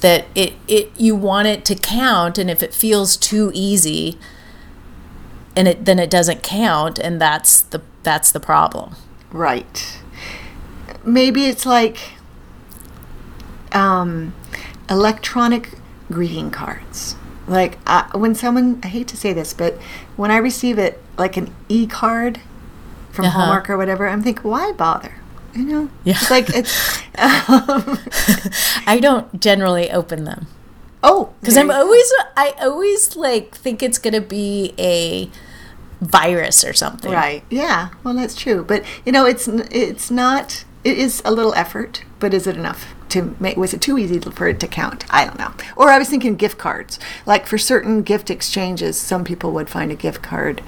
that 0.00 0.26
it 0.34 0.54
it 0.68 0.90
you 0.98 1.14
want 1.14 1.48
it 1.48 1.64
to 1.66 1.74
count, 1.74 2.38
and 2.38 2.50
if 2.50 2.62
it 2.62 2.74
feels 2.74 3.16
too 3.16 3.50
easy, 3.54 4.18
and 5.56 5.68
it 5.68 5.84
then 5.84 5.98
it 5.98 6.10
doesn't 6.10 6.42
count, 6.42 6.98
and 6.98 7.20
that's 7.20 7.62
the 7.62 7.82
that's 8.02 8.32
the 8.32 8.40
problem. 8.40 8.96
Right. 9.30 9.98
Maybe 11.04 11.46
it's 11.46 11.66
like 11.66 12.12
um, 13.72 14.34
electronic 14.88 15.70
greeting 16.10 16.50
cards. 16.50 17.16
Like 17.46 17.78
uh, 17.86 18.04
when 18.14 18.34
someone, 18.34 18.80
I 18.82 18.88
hate 18.88 19.08
to 19.08 19.16
say 19.16 19.32
this, 19.32 19.52
but 19.52 19.74
when 20.16 20.30
I 20.30 20.36
receive 20.36 20.78
it, 20.78 21.00
like 21.18 21.36
an 21.36 21.52
e 21.68 21.86
card 21.86 22.40
from 23.10 23.26
Uh-huh. 23.26 23.38
Hallmark 23.40 23.68
or 23.68 23.76
whatever, 23.76 24.06
I'm 24.08 24.22
thinking, 24.22 24.48
why 24.50 24.72
bother? 24.72 25.14
You 25.54 25.64
know? 25.64 25.90
Yeah. 26.04 26.14
It's 26.16 26.30
like, 26.30 26.48
it's. 26.54 26.98
Um, 27.18 27.98
I 28.86 28.98
don't 29.00 29.38
generally 29.40 29.90
open 29.90 30.24
them. 30.24 30.46
oh. 31.02 31.32
because 31.40 31.56
I'm 31.56 31.70
always 31.70 32.10
I 32.36 32.54
always 32.60 33.16
like 33.16 33.54
think 33.54 33.82
it's 33.82 33.98
gonna 33.98 34.20
be 34.22 34.72
a 34.78 35.28
virus 36.00 36.64
or 36.64 36.72
something. 36.72 37.12
Right. 37.12 37.42
Yeah. 37.50 37.88
Well, 38.02 38.14
that's 38.14 38.34
true. 38.34 38.64
But 38.64 38.84
you 39.04 39.12
know, 39.12 39.26
it's 39.26 39.46
it's 39.48 40.10
not. 40.10 40.64
It 40.84 40.96
is 40.98 41.20
a 41.24 41.30
little 41.30 41.52
effort, 41.54 42.02
but 42.18 42.32
is 42.34 42.46
it 42.46 42.56
enough 42.56 42.94
to 43.12 43.34
make? 43.40 43.56
Was 43.56 43.72
it 43.72 43.80
too 43.80 43.96
easy 43.98 44.18
for 44.18 44.48
it 44.48 44.60
to 44.60 44.66
count? 44.66 45.04
I 45.10 45.24
don't 45.24 45.38
know. 45.38 45.52
Or 45.76 45.88
I 45.90 45.98
was 45.98 46.08
thinking 46.08 46.36
gift 46.36 46.58
cards. 46.58 46.98
Like 47.26 47.46
for 47.46 47.56
certain 47.58 48.02
gift 48.02 48.30
exchanges, 48.30 48.98
some 49.00 49.24
people 49.24 49.52
would 49.52 49.70
find 49.70 49.90
a 49.92 49.94
gift 49.94 50.22
card 50.22 50.62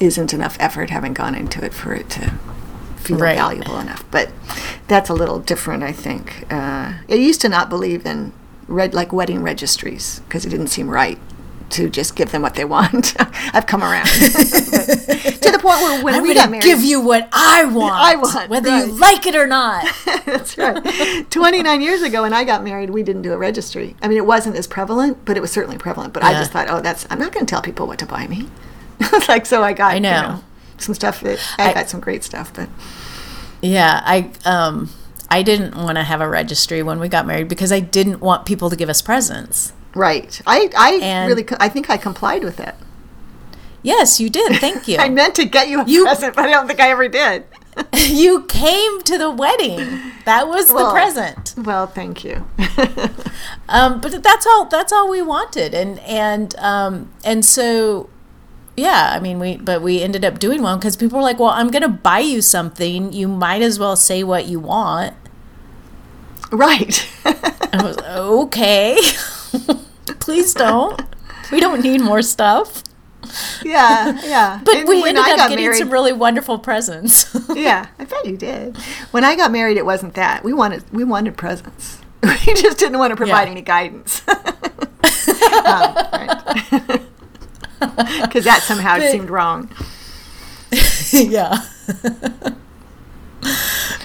isn't 0.00 0.34
enough 0.34 0.56
effort 0.58 0.90
having 0.90 1.12
gone 1.14 1.34
into 1.34 1.64
it 1.64 1.72
for 1.72 1.94
it 1.94 2.10
to 2.10 2.32
feel 2.96 3.18
Right. 3.18 3.36
valuable 3.36 3.78
enough. 3.78 4.04
But 4.10 4.30
that's 4.88 5.08
a 5.10 5.14
little 5.14 5.38
different, 5.38 5.82
I 5.82 5.92
think. 5.92 6.44
Uh, 6.50 6.92
I 7.08 7.14
used 7.14 7.40
to 7.42 7.48
not 7.48 7.68
believe 7.68 8.04
in 8.06 8.32
red 8.68 8.94
like 8.94 9.12
wedding 9.12 9.42
registries 9.42 10.20
because 10.26 10.44
it 10.46 10.50
didn't 10.50 10.68
seem 10.68 10.88
right 10.88 11.18
to 11.72 11.88
just 11.90 12.16
give 12.16 12.30
them 12.32 12.42
what 12.42 12.54
they 12.54 12.64
want. 12.64 13.14
I've 13.54 13.66
come 13.66 13.82
around 13.82 14.06
to 14.06 14.12
the 14.20 15.58
point 15.60 15.80
where 15.80 16.04
when 16.04 16.14
I'm 16.14 16.22
we 16.22 16.34
got 16.34 16.50
married, 16.50 16.62
give 16.62 16.80
you 16.82 17.00
what 17.00 17.28
I 17.32 17.64
want. 17.64 17.94
I 18.00 18.16
want, 18.16 18.48
whether 18.50 18.70
right. 18.70 18.86
you 18.86 18.92
like 18.92 19.26
it 19.26 19.34
or 19.34 19.46
not. 19.46 19.84
That's 20.26 20.56
right. 20.58 21.30
29 21.30 21.80
years 21.80 22.02
ago, 22.02 22.22
when 22.22 22.32
I 22.32 22.44
got 22.44 22.62
married, 22.62 22.90
we 22.90 23.02
didn't 23.02 23.22
do 23.22 23.32
a 23.32 23.38
registry. 23.38 23.96
I 24.02 24.08
mean, 24.08 24.18
it 24.18 24.26
wasn't 24.26 24.56
as 24.56 24.66
prevalent, 24.66 25.24
but 25.24 25.36
it 25.36 25.40
was 25.40 25.50
certainly 25.50 25.78
prevalent. 25.78 26.12
But 26.12 26.22
I 26.22 26.32
just 26.34 26.52
thought, 26.52 26.68
oh, 26.70 26.80
that's 26.80 27.06
I'm 27.10 27.18
not 27.18 27.32
going 27.32 27.46
to 27.46 27.50
tell 27.50 27.62
people 27.62 27.86
what 27.86 27.98
to 28.00 28.06
buy 28.06 28.26
me. 28.26 28.48
It's 29.00 29.28
like 29.28 29.46
so, 29.46 29.62
I 29.62 29.72
got 29.72 29.92
I 29.92 29.94
you 29.96 30.00
know. 30.00 30.44
some 30.78 30.94
stuff. 30.94 31.20
That, 31.20 31.38
I, 31.58 31.70
I- 31.70 31.74
got 31.74 31.88
some 31.88 32.00
great 32.00 32.22
stuff, 32.24 32.52
but 32.54 32.68
Yeah, 33.60 34.00
I 34.04 34.30
um 34.44 34.90
I 35.30 35.42
didn't 35.42 35.74
want 35.76 35.96
to 35.96 36.02
have 36.04 36.20
a 36.20 36.28
registry 36.28 36.82
when 36.82 37.00
we 37.00 37.08
got 37.08 37.26
married 37.26 37.48
because 37.48 37.72
I 37.72 37.80
didn't 37.80 38.20
want 38.20 38.44
people 38.44 38.68
to 38.68 38.76
give 38.76 38.90
us 38.90 39.00
presents. 39.00 39.72
Right. 39.94 40.40
I 40.46 40.70
I 40.76 40.98
And- 41.02 41.28
really 41.28 41.46
I 41.60 41.68
think 41.68 41.88
I 41.90 41.96
complied 41.96 42.44
with 42.44 42.60
it. 42.60 42.74
Yes, 43.82 44.20
you 44.20 44.30
did. 44.30 44.56
Thank 44.60 44.86
you. 44.88 44.98
I 44.98 45.08
meant 45.08 45.34
to 45.36 45.44
get 45.44 45.68
you 45.68 45.80
a 45.80 45.84
You- 45.86 46.04
present, 46.04 46.36
but 46.36 46.44
I 46.46 46.50
don't 46.50 46.66
think 46.68 46.80
I 46.80 46.90
ever 46.90 47.08
did. 47.08 47.44
you 48.06 48.42
came 48.44 49.00
to 49.02 49.16
the 49.16 49.30
wedding. 49.30 49.78
That 50.26 50.46
was 50.46 50.68
the 50.68 50.90
present. 50.90 51.54
Well, 51.56 51.86
thank 51.86 52.22
you. 52.24 52.44
Um, 53.68 54.00
but 54.02 54.22
that's 54.22 54.46
all. 54.46 54.66
That's 54.66 54.92
all 54.92 55.08
we 55.08 55.22
wanted, 55.22 55.72
and 55.72 55.98
and 56.00 56.54
um, 56.58 57.10
and 57.24 57.42
so, 57.42 58.10
yeah. 58.76 59.12
I 59.16 59.18
mean, 59.20 59.38
we 59.38 59.56
but 59.56 59.80
we 59.80 60.02
ended 60.02 60.24
up 60.26 60.38
doing 60.38 60.62
one 60.62 60.78
because 60.78 60.94
people 60.96 61.16
were 61.18 61.22
like, 61.24 61.38
"Well, 61.38 61.48
I'm 61.50 61.70
going 61.70 61.82
to 61.82 61.88
buy 61.88 62.18
you 62.18 62.42
something. 62.42 63.12
You 63.14 63.26
might 63.28 63.62
as 63.62 63.78
well 63.78 63.96
say 63.96 64.22
what 64.22 64.46
you 64.46 64.60
want." 64.60 65.14
right. 66.50 67.08
I 67.24 67.82
was 67.82 67.96
okay. 67.98 68.98
Please 70.20 70.54
don't. 70.54 71.00
We 71.50 71.60
don't 71.60 71.82
need 71.82 72.00
more 72.00 72.22
stuff. 72.22 72.82
yeah, 73.64 74.18
yeah. 74.24 74.60
But 74.64 74.76
And 74.78 74.88
we 74.88 75.00
when 75.02 75.16
ended 75.16 75.24
I 75.24 75.32
up 75.32 75.36
got 75.38 75.48
getting 75.50 75.64
married- 75.64 75.78
some 75.78 75.90
really 75.90 76.12
wonderful 76.12 76.58
presents. 76.58 77.34
yeah, 77.54 77.86
I 77.98 78.04
bet 78.04 78.24
you 78.26 78.36
did. 78.36 78.76
When 79.12 79.24
I 79.24 79.36
got 79.36 79.52
married, 79.52 79.76
it 79.76 79.86
wasn't 79.86 80.14
that. 80.14 80.42
We 80.44 80.52
wanted 80.52 80.82
we 80.92 81.04
wanted 81.04 81.36
presents. 81.36 81.98
We 82.22 82.54
just 82.54 82.78
didn't 82.78 82.98
want 82.98 83.10
to 83.10 83.16
provide 83.16 83.44
Yeah. 83.46 83.50
any 83.50 83.62
guidance. 83.62 84.22
Um, 84.28 85.94
because 88.22 88.44
that 88.44 88.60
somehow 88.62 88.98
But- 88.98 89.10
seemed 89.10 89.28
wrong. 89.30 89.68
yeah. 91.12 91.62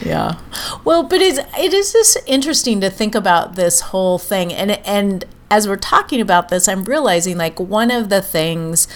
yeah. 0.03 0.39
Well, 0.83 1.03
but 1.03 1.21
it's 1.21 1.39
it 1.59 1.73
is 1.73 1.93
just 1.93 2.17
interesting 2.25 2.81
to 2.81 2.89
think 2.89 3.13
about 3.15 3.55
this 3.55 3.81
whole 3.81 4.17
thing 4.17 4.51
and 4.53 4.71
and 4.85 5.25
as 5.49 5.67
we're 5.67 5.77
talking 5.77 6.21
about 6.21 6.49
this, 6.49 6.67
I'm 6.67 6.83
realizing 6.83 7.37
like 7.37 7.59
one 7.59 7.91
of 7.91 8.09
the 8.09 8.21
things 8.21 8.87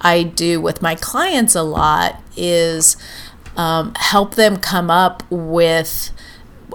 I 0.00 0.22
do 0.22 0.60
with 0.60 0.82
my 0.82 0.94
clients 0.94 1.54
a 1.54 1.62
lot 1.62 2.20
is 2.36 2.96
um, 3.56 3.94
help 3.96 4.34
them 4.34 4.56
come 4.56 4.90
up 4.90 5.22
with, 5.30 6.10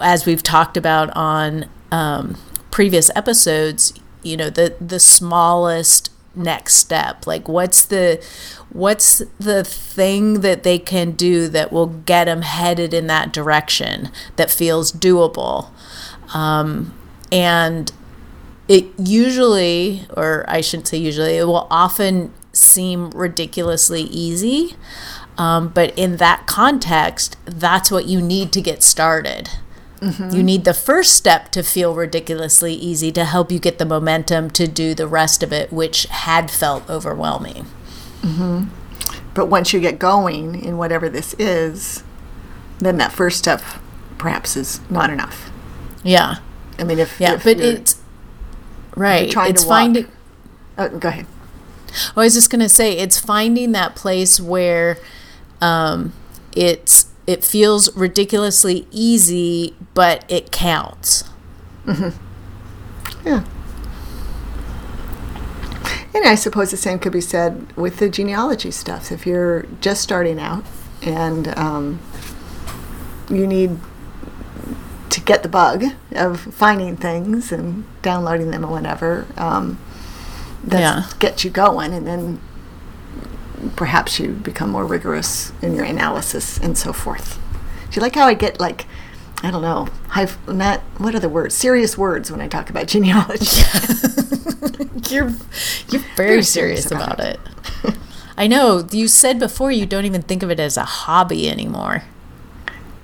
as 0.01 0.25
we've 0.25 0.43
talked 0.43 0.77
about 0.77 1.09
on 1.15 1.69
um, 1.91 2.37
previous 2.71 3.09
episodes, 3.15 3.93
you 4.23 4.37
know, 4.37 4.49
the 4.49 4.75
the 4.79 4.99
smallest 4.99 6.11
next 6.35 6.75
step. 6.75 7.25
Like, 7.27 7.47
what's 7.47 7.85
the 7.85 8.23
what's 8.69 9.21
the 9.39 9.63
thing 9.63 10.41
that 10.41 10.63
they 10.63 10.77
can 10.77 11.11
do 11.11 11.47
that 11.49 11.71
will 11.71 11.87
get 11.87 12.25
them 12.25 12.41
headed 12.41 12.93
in 12.93 13.07
that 13.07 13.31
direction 13.31 14.09
that 14.35 14.51
feels 14.51 14.91
doable, 14.91 15.69
um, 16.33 16.93
and 17.31 17.91
it 18.67 18.85
usually, 18.97 20.05
or 20.15 20.45
I 20.47 20.61
shouldn't 20.61 20.87
say 20.87 20.97
usually, 20.97 21.37
it 21.37 21.45
will 21.45 21.67
often 21.69 22.33
seem 22.51 23.09
ridiculously 23.11 24.03
easy. 24.03 24.75
Um, 25.37 25.67
but 25.69 25.97
in 25.97 26.17
that 26.17 26.47
context, 26.47 27.37
that's 27.45 27.91
what 27.91 28.05
you 28.05 28.21
need 28.21 28.51
to 28.53 28.61
get 28.61 28.81
started. 28.83 29.49
You 30.31 30.43
need 30.43 30.65
the 30.65 30.73
first 30.75 31.15
step 31.15 31.51
to 31.53 31.63
feel 31.63 31.95
ridiculously 31.95 32.75
easy 32.75 33.11
to 33.13 33.25
help 33.25 33.51
you 33.51 33.57
get 33.57 33.79
the 33.79 33.85
momentum 33.85 34.51
to 34.51 34.67
do 34.67 34.93
the 34.93 35.07
rest 35.07 35.41
of 35.41 35.51
it, 35.51 35.73
which 35.73 36.03
had 36.05 36.51
felt 36.51 36.87
overwhelming. 36.87 37.65
But 39.33 39.47
once 39.47 39.73
you 39.73 39.79
get 39.79 39.97
going 39.97 40.61
in 40.63 40.77
whatever 40.77 41.09
this 41.09 41.33
is, 41.39 42.03
then 42.77 42.97
that 42.97 43.13
first 43.13 43.39
step 43.39 43.61
perhaps 44.19 44.55
is 44.55 44.79
not 44.91 45.09
enough. 45.09 45.49
Yeah. 46.03 46.35
I 46.77 46.83
mean, 46.83 46.99
if 46.99 47.19
Yeah. 47.19 47.33
if 47.33 47.43
but 47.43 47.59
it's 47.59 47.95
right. 48.95 49.29
trying 49.31 49.51
It's 49.51 49.63
to 49.63 49.69
walk. 49.69 49.77
finding. 49.79 50.07
oh, 50.77 50.89
go 50.89 51.09
ahead. 51.09 51.25
I 52.15 52.19
was 52.21 52.33
just 52.33 52.49
gonna 52.49 52.67
say 52.69 52.97
it's 52.97 53.19
finding 53.19 53.71
that 53.71 53.95
place 53.95 54.39
where 54.39 54.97
um, 55.61 56.11
it's 56.55 57.07
it 57.27 57.43
feels 57.43 57.95
ridiculously 57.95 58.87
easy, 58.91 59.75
but 59.93 60.25
it 60.27 60.51
counts. 60.51 61.23
Yeah. 63.25 63.43
And 66.13 66.25
I 66.25 66.35
suppose 66.35 66.71
the 66.71 66.77
same 66.77 66.99
could 66.99 67.11
be 67.11 67.19
said 67.21 67.75
with 67.75 67.97
the 67.97 68.09
genealogy 68.09 68.71
stuff. 68.71 69.11
If 69.11 69.25
you're 69.25 69.63
just 69.81 70.01
starting 70.01 70.39
out 70.39 70.63
and 71.01 71.47
um, 71.57 71.99
you 73.29 73.45
need 73.45 73.77
to 75.09 75.21
get 75.21 75.43
the 75.43 75.49
bug 75.49 75.83
of 76.13 76.39
finding 76.39 76.97
things 76.97 77.51
and 77.51 77.85
downloading 78.01 78.51
them 78.51 78.63
or 78.65 78.71
whatever. 78.71 79.25
Um, 79.37 79.79
that 80.63 80.79
Yeah. 80.79 81.03
gets 81.19 81.43
you 81.43 81.51
going, 81.51 81.93
and 81.93 82.07
then 82.07 82.39
perhaps 83.75 84.19
you 84.19 84.29
become 84.29 84.69
more 84.71 84.85
rigorous 84.85 85.51
in 85.61 85.75
your 85.75 85.85
analysis 85.85 86.57
and 86.57 86.77
so 86.77 86.91
forth. 86.93 87.39
Do 87.91 87.95
you 87.95 88.01
like 88.01 88.15
how 88.15 88.25
I 88.25 88.33
get 88.33 88.59
like, 88.59 88.85
I 89.43 89.51
don't 89.51 89.61
know, 89.61 89.87
high, 90.09 90.27
not 90.47 90.81
what 90.97 91.13
are 91.15 91.19
the 91.19 91.29
words? 91.29 91.55
Serious 91.55 91.97
words 91.97 92.31
when 92.31 92.41
I 92.41 92.47
talk 92.47 92.69
about 92.69 92.87
genealogy. 92.95 93.45
You're 95.09 95.31
you're 95.89 96.01
very, 96.15 96.41
serious, 96.41 96.89
about, 96.89 97.19
it. 97.19 97.39
I 98.37 98.47
know 98.47 98.85
you 98.91 99.07
said 99.07 99.37
before 99.39 99.71
you 99.71 99.85
don't 99.85 100.05
even 100.05 100.23
think 100.23 100.41
of 100.41 100.49
it 100.49 100.59
as 100.59 100.77
a 100.77 100.83
hobby 100.83 101.47
anymore. 101.47 102.03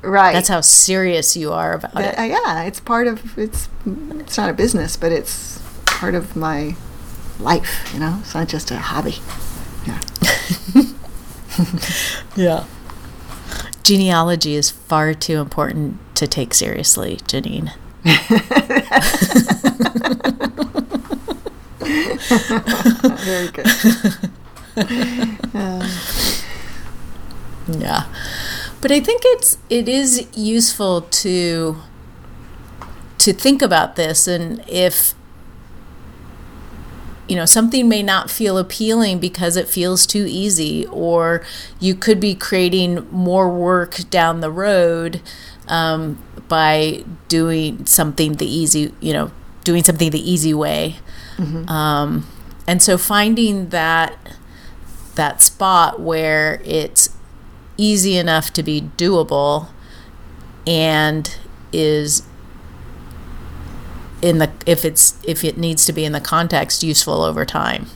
Right. 0.02 0.34
That's 0.34 0.48
how 0.50 0.62
serious 0.62 1.36
you 1.38 1.52
are 1.52 1.74
about 1.74 1.94
That- 1.94 2.14
it. 2.14 2.20
uh, 2.20 2.24
yeah, 2.24 2.64
it's 2.64 2.80
part 2.80 3.08
of 3.08 3.38
it's. 3.38 3.70
It's 3.86 4.38
not 4.38 4.50
a 4.50 4.54
business, 4.54 4.96
but 4.98 5.12
it's 5.12 5.62
part 5.86 6.16
of 6.16 6.36
my 6.36 6.76
life. 7.40 7.90
You 7.94 8.00
know, 8.00 8.18
it's 8.22 8.34
not 8.36 8.48
just 8.48 8.72
a 8.72 8.78
hobby. 8.78 9.18
Yeah. 9.86 10.00
Yeah. 12.36 12.64
Genealogy 13.84 14.56
is 14.56 14.70
far 14.72 15.14
too 15.14 15.40
important 15.42 15.98
to 16.16 16.26
take 16.26 16.54
seriously, 16.54 17.18
Janine. 17.28 17.74
Very 23.22 23.50
good. 23.50 23.68
Yeah. 27.78 28.06
But 28.82 28.92
I 28.92 29.00
think 29.00 29.22
it's 29.26 29.58
it 29.70 29.88
is 29.88 30.28
useful 30.36 31.02
to 31.02 31.78
to 33.20 33.34
think 33.34 33.62
about 33.62 33.96
this 33.96 34.28
and 34.28 34.64
if 34.68 35.14
you 37.28 37.36
know 37.36 37.46
something 37.46 37.88
may 37.88 38.02
not 38.02 38.32
feel 38.32 38.58
appealing 38.58 39.20
because 39.20 39.56
it 39.56 39.70
feels 39.70 40.08
too 40.08 40.26
easy 40.28 40.88
or 40.88 41.46
you 41.80 41.94
could 41.94 42.20
be 42.20 42.34
creating 42.34 43.08
more 43.12 43.48
work 43.48 44.10
down 44.10 44.40
the 44.40 44.50
road 44.50 45.22
um, 45.68 46.18
by 46.48 47.06
doing 47.28 47.86
something 47.86 48.34
the 48.34 48.46
easy 48.48 48.94
you 49.00 49.14
know 49.14 49.32
doing 49.64 49.84
something 49.84 50.10
the 50.10 50.32
easy 50.32 50.54
way. 50.54 50.96
Um, 51.70 52.28
and 52.68 52.82
so 52.82 52.98
finding 52.98 53.70
that 53.70 54.18
that 55.16 55.42
spot 55.42 56.00
where 56.00 56.62
it's 56.66 57.10
easy 57.82 58.16
enough 58.16 58.54
to 58.54 58.62
be 58.62 58.82
doable 58.96 59.70
and 60.68 61.36
is 61.74 62.24
in 64.22 64.38
the 64.38 64.52
if 64.68 64.86
it's 64.86 65.18
if 65.24 65.44
it 65.44 65.58
needs 65.58 65.86
to 65.86 65.94
be 65.94 66.06
in 66.06 66.12
the 66.12 66.22
context 66.22 66.84
useful 66.84 67.24
over 67.24 67.44
time. 67.44 67.88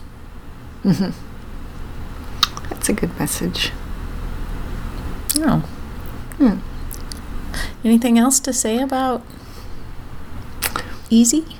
That's 2.70 2.88
a 2.88 2.92
good 2.92 3.16
message. 3.18 3.72
oh. 5.38 5.68
Hmm. 6.38 6.58
anything 7.82 8.18
else 8.18 8.40
to 8.40 8.52
say 8.52 8.78
about 8.78 9.22
easy? 11.08 11.56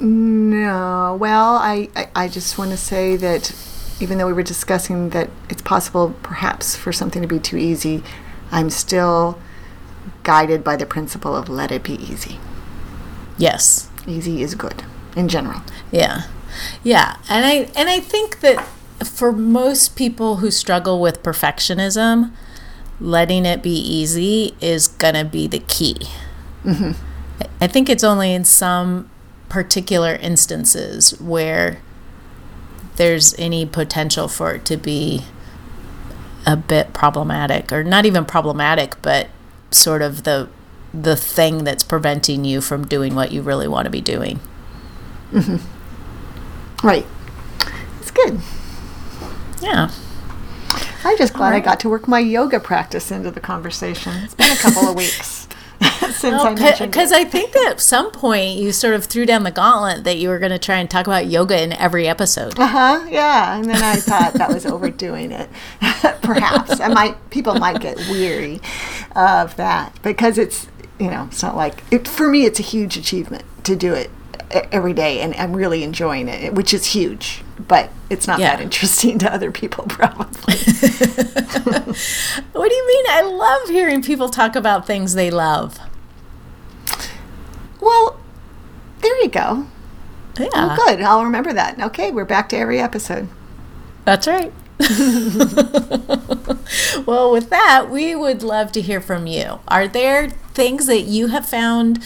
No, 0.00 1.16
well, 1.20 1.54
I, 1.54 1.88
I, 1.94 2.08
I 2.16 2.28
just 2.28 2.58
want 2.58 2.72
to 2.72 2.76
say 2.76 3.16
that 3.16 3.54
even 4.00 4.18
though 4.18 4.26
we 4.26 4.32
were 4.32 4.42
discussing 4.42 5.10
that 5.10 5.30
it's 5.48 5.62
possible 5.62 6.14
perhaps 6.22 6.74
for 6.76 6.92
something 6.92 7.22
to 7.22 7.28
be 7.28 7.38
too 7.38 7.56
easy, 7.56 8.02
I'm 8.50 8.70
still 8.70 9.38
guided 10.22 10.62
by 10.64 10.76
the 10.76 10.86
principle 10.86 11.34
of 11.36 11.48
let 11.48 11.70
it 11.72 11.82
be 11.82 11.94
easy. 11.94 12.38
yes 13.38 13.88
Easy 14.06 14.42
is 14.42 14.54
good 14.54 14.84
in 15.16 15.28
general. 15.28 15.62
Yeah. 15.90 16.22
Yeah. 16.82 17.16
And 17.30 17.46
I 17.46 17.70
and 17.74 17.88
I 17.88 18.00
think 18.00 18.40
that 18.40 18.62
for 19.02 19.32
most 19.32 19.96
people 19.96 20.36
who 20.36 20.50
struggle 20.50 21.00
with 21.00 21.22
perfectionism, 21.22 22.30
letting 23.00 23.46
it 23.46 23.62
be 23.62 23.70
easy 23.74 24.54
is 24.60 24.88
going 24.88 25.14
to 25.14 25.24
be 25.24 25.46
the 25.46 25.58
key. 25.60 25.96
I- 26.66 26.94
I 27.62 27.66
think 27.66 27.88
it's 27.88 28.04
only 28.04 28.32
in 28.34 28.44
some 28.44 29.08
particular 29.48 30.14
instances 30.16 31.18
where 31.20 31.80
there's 32.96 33.34
any 33.38 33.66
potential 33.66 34.28
for 34.28 34.54
it 34.54 34.64
to 34.64 34.76
be 34.76 35.24
a 36.46 36.56
bit 36.56 36.92
problematic 36.92 37.72
or 37.72 37.82
not 37.82 38.04
even 38.04 38.24
problematic 38.24 39.00
but 39.02 39.28
sort 39.70 40.02
of 40.02 40.24
the 40.24 40.48
the 40.94 41.16
thing 41.16 41.64
that's 41.64 41.82
preventing 41.82 42.44
you 42.44 42.60
from 42.60 42.86
doing 42.86 43.14
what 43.14 43.32
you 43.32 43.42
really 43.42 43.66
want 43.66 43.84
to 43.84 43.90
be 43.90 44.00
doing. 44.00 44.38
mm-hmm. 45.32 46.86
Right. 46.86 47.06
It's 48.00 48.12
good. 48.12 48.40
Yeah. 49.60 49.90
I'm 51.02 51.18
just 51.18 51.34
glad 51.34 51.52
I 51.52 51.60
got 51.60 51.80
to 51.80 51.88
work 51.88 52.06
my 52.06 52.20
yoga 52.20 52.60
practice 52.60 53.10
into 53.10 53.30
the 53.30 53.40
conversation. 53.40 54.12
It's 54.18 54.34
been 54.34 54.52
a 54.52 54.56
couple 54.56 54.88
of 54.88 54.94
weeks 54.96 55.48
since 56.12 56.42
I 56.42 56.54
mentioned 56.54 56.92
Because. 56.92 57.12
I 57.12 57.24
think 57.24 57.52
that 57.52 57.68
at 57.72 57.80
some 57.80 58.10
point 58.10 58.56
you 58.58 58.72
sort 58.72 58.94
of 58.94 59.04
threw 59.04 59.26
down 59.26 59.44
the 59.44 59.50
gauntlet 59.50 60.04
that 60.04 60.18
you 60.18 60.28
were 60.28 60.38
going 60.38 60.52
to 60.52 60.58
try 60.58 60.76
and 60.76 60.90
talk 60.90 61.06
about 61.06 61.26
yoga 61.26 61.62
in 61.62 61.72
every 61.72 62.08
episode. 62.08 62.58
Uh 62.58 62.66
huh. 62.66 63.06
Yeah, 63.08 63.56
and 63.56 63.64
then 63.64 63.82
I 63.82 63.96
thought 63.96 64.34
that 64.34 64.48
was 64.50 64.66
overdoing 64.66 65.32
it. 65.32 65.48
Perhaps 66.22 66.80
I 66.80 66.88
might. 66.88 67.30
People 67.30 67.54
might 67.54 67.80
get 67.80 67.96
weary 68.10 68.60
of 69.14 69.56
that 69.56 70.00
because 70.02 70.38
it's 70.38 70.68
you 70.98 71.10
know 71.10 71.24
it's 71.24 71.42
not 71.42 71.56
like 71.56 71.82
it 71.90 72.08
for 72.08 72.28
me. 72.28 72.44
It's 72.44 72.58
a 72.58 72.62
huge 72.62 72.96
achievement 72.96 73.44
to 73.64 73.76
do 73.76 73.92
it 73.92 74.10
every 74.50 74.92
day, 74.92 75.20
and 75.20 75.34
I'm 75.34 75.54
really 75.54 75.82
enjoying 75.82 76.28
it, 76.28 76.54
which 76.54 76.72
is 76.74 76.86
huge. 76.86 77.42
But 77.68 77.90
it's 78.10 78.26
not 78.26 78.38
Yeah. 78.40 78.56
that 78.56 78.62
interesting 78.62 79.18
to 79.20 79.32
other 79.32 79.50
people, 79.50 79.84
probably. 79.88 80.54
What 82.52 82.68
do 82.68 82.74
you 82.74 82.86
mean? 82.86 83.04
I 83.10 83.22
love 83.22 83.68
hearing 83.68 84.02
people 84.02 84.28
talk 84.28 84.56
about 84.56 84.86
things 84.86 85.14
they 85.14 85.30
love. 85.30 85.78
well, 87.80 88.18
there 89.00 89.16
you 89.22 89.28
go. 89.28 89.66
Yeah, 90.38 90.48
Oh, 90.54 90.76
good. 90.86 91.00
I'll 91.02 91.24
remember 91.24 91.52
that. 91.52 91.80
Okay, 91.80 92.10
we're 92.10 92.24
back 92.24 92.48
to 92.50 92.56
every 92.56 92.80
episode. 92.80 93.28
that's 94.04 94.26
right. 94.26 94.52
well, 97.06 97.30
with 97.30 97.50
that, 97.50 97.86
we 97.90 98.14
would 98.14 98.42
love 98.42 98.72
to 98.72 98.80
hear 98.80 99.00
from 99.00 99.26
you. 99.26 99.60
Are 99.68 99.86
there 99.86 100.30
things 100.54 100.86
that 100.86 101.02
you 101.02 101.28
have 101.28 101.46
found 101.48 102.02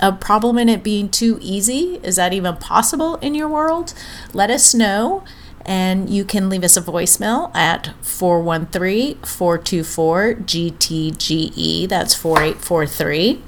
a 0.00 0.12
problem 0.12 0.58
in 0.58 0.68
it 0.68 0.82
being 0.82 1.08
too 1.08 1.38
easy? 1.40 2.00
Is 2.02 2.16
that 2.16 2.32
even 2.32 2.56
possible 2.56 3.16
in 3.16 3.34
your 3.34 3.48
world? 3.48 3.94
Let 4.32 4.50
us 4.50 4.74
know. 4.74 5.24
And 5.64 6.08
you 6.08 6.24
can 6.24 6.48
leave 6.48 6.62
us 6.62 6.76
a 6.76 6.82
voicemail 6.82 7.54
at 7.54 7.92
413 8.00 9.16
424 9.22 10.34
GTGE. 10.34 11.88
That's 11.88 12.14
4843. 12.14 13.42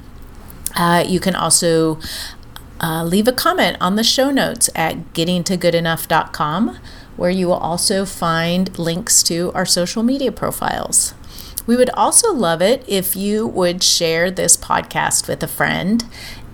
Uh, 0.75 1.03
you 1.07 1.19
can 1.19 1.35
also 1.35 1.99
uh, 2.81 3.03
leave 3.03 3.27
a 3.27 3.31
comment 3.31 3.77
on 3.79 3.95
the 3.95 4.03
show 4.03 4.31
notes 4.31 4.69
at 4.75 5.13
gettingtogoodenough.com, 5.13 6.77
where 7.15 7.29
you 7.29 7.47
will 7.47 7.53
also 7.53 8.05
find 8.05 8.77
links 8.77 9.23
to 9.23 9.51
our 9.53 9.65
social 9.65 10.03
media 10.03 10.31
profiles. 10.31 11.13
We 11.69 11.75
would 11.75 11.91
also 11.91 12.33
love 12.33 12.61
it 12.61 12.83
if 12.87 13.15
you 13.15 13.45
would 13.45 13.83
share 13.83 14.31
this 14.31 14.57
podcast 14.57 15.27
with 15.27 15.43
a 15.43 15.47
friend, 15.47 16.03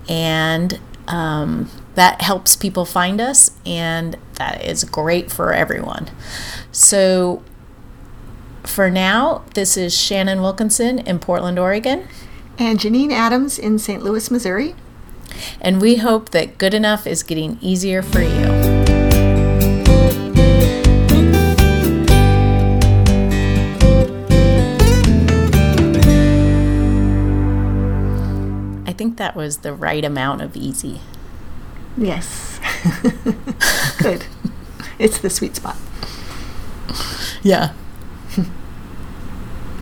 and 0.08 0.80
um, 1.08 1.70
that 1.96 2.22
helps 2.22 2.56
people 2.56 2.86
find 2.86 3.22
us, 3.22 3.52
and 3.65 4.18
that 4.36 4.63
is 4.63 4.84
great 4.84 5.32
for 5.32 5.54
everyone. 5.54 6.10
So, 6.72 7.44
for 8.63 8.89
now, 8.89 9.44
this 9.54 9.78
is 9.78 9.98
Shannon 9.98 10.41
Wilkinson 10.41 11.00
in 11.00 11.20
Portland, 11.20 11.60
Oregon. 11.60 12.08
And 12.58 12.80
Janine 12.80 13.12
Adams 13.12 13.60
in 13.60 13.80
St. 13.80 14.02
Louis, 14.02 14.32
Missouri. 14.32 14.76
And 15.60 15.82
we 15.82 15.98
hope 15.98 16.30
that 16.30 16.58
good 16.58 16.74
enough 16.74 17.06
is 17.06 17.22
getting 17.22 17.58
easier 17.62 18.02
for 18.02 18.22
you. 18.22 18.85
Think 28.96 29.18
that 29.18 29.36
was 29.36 29.58
the 29.58 29.74
right 29.74 30.04
amount 30.04 30.42
of 30.42 30.56
easy. 30.58 31.02
Yes. 31.98 32.60
Good. 34.00 34.26
It's 34.98 35.20
the 35.20 35.30
sweet 35.30 35.56
spot. 35.56 35.78
Yeah. 37.44 37.74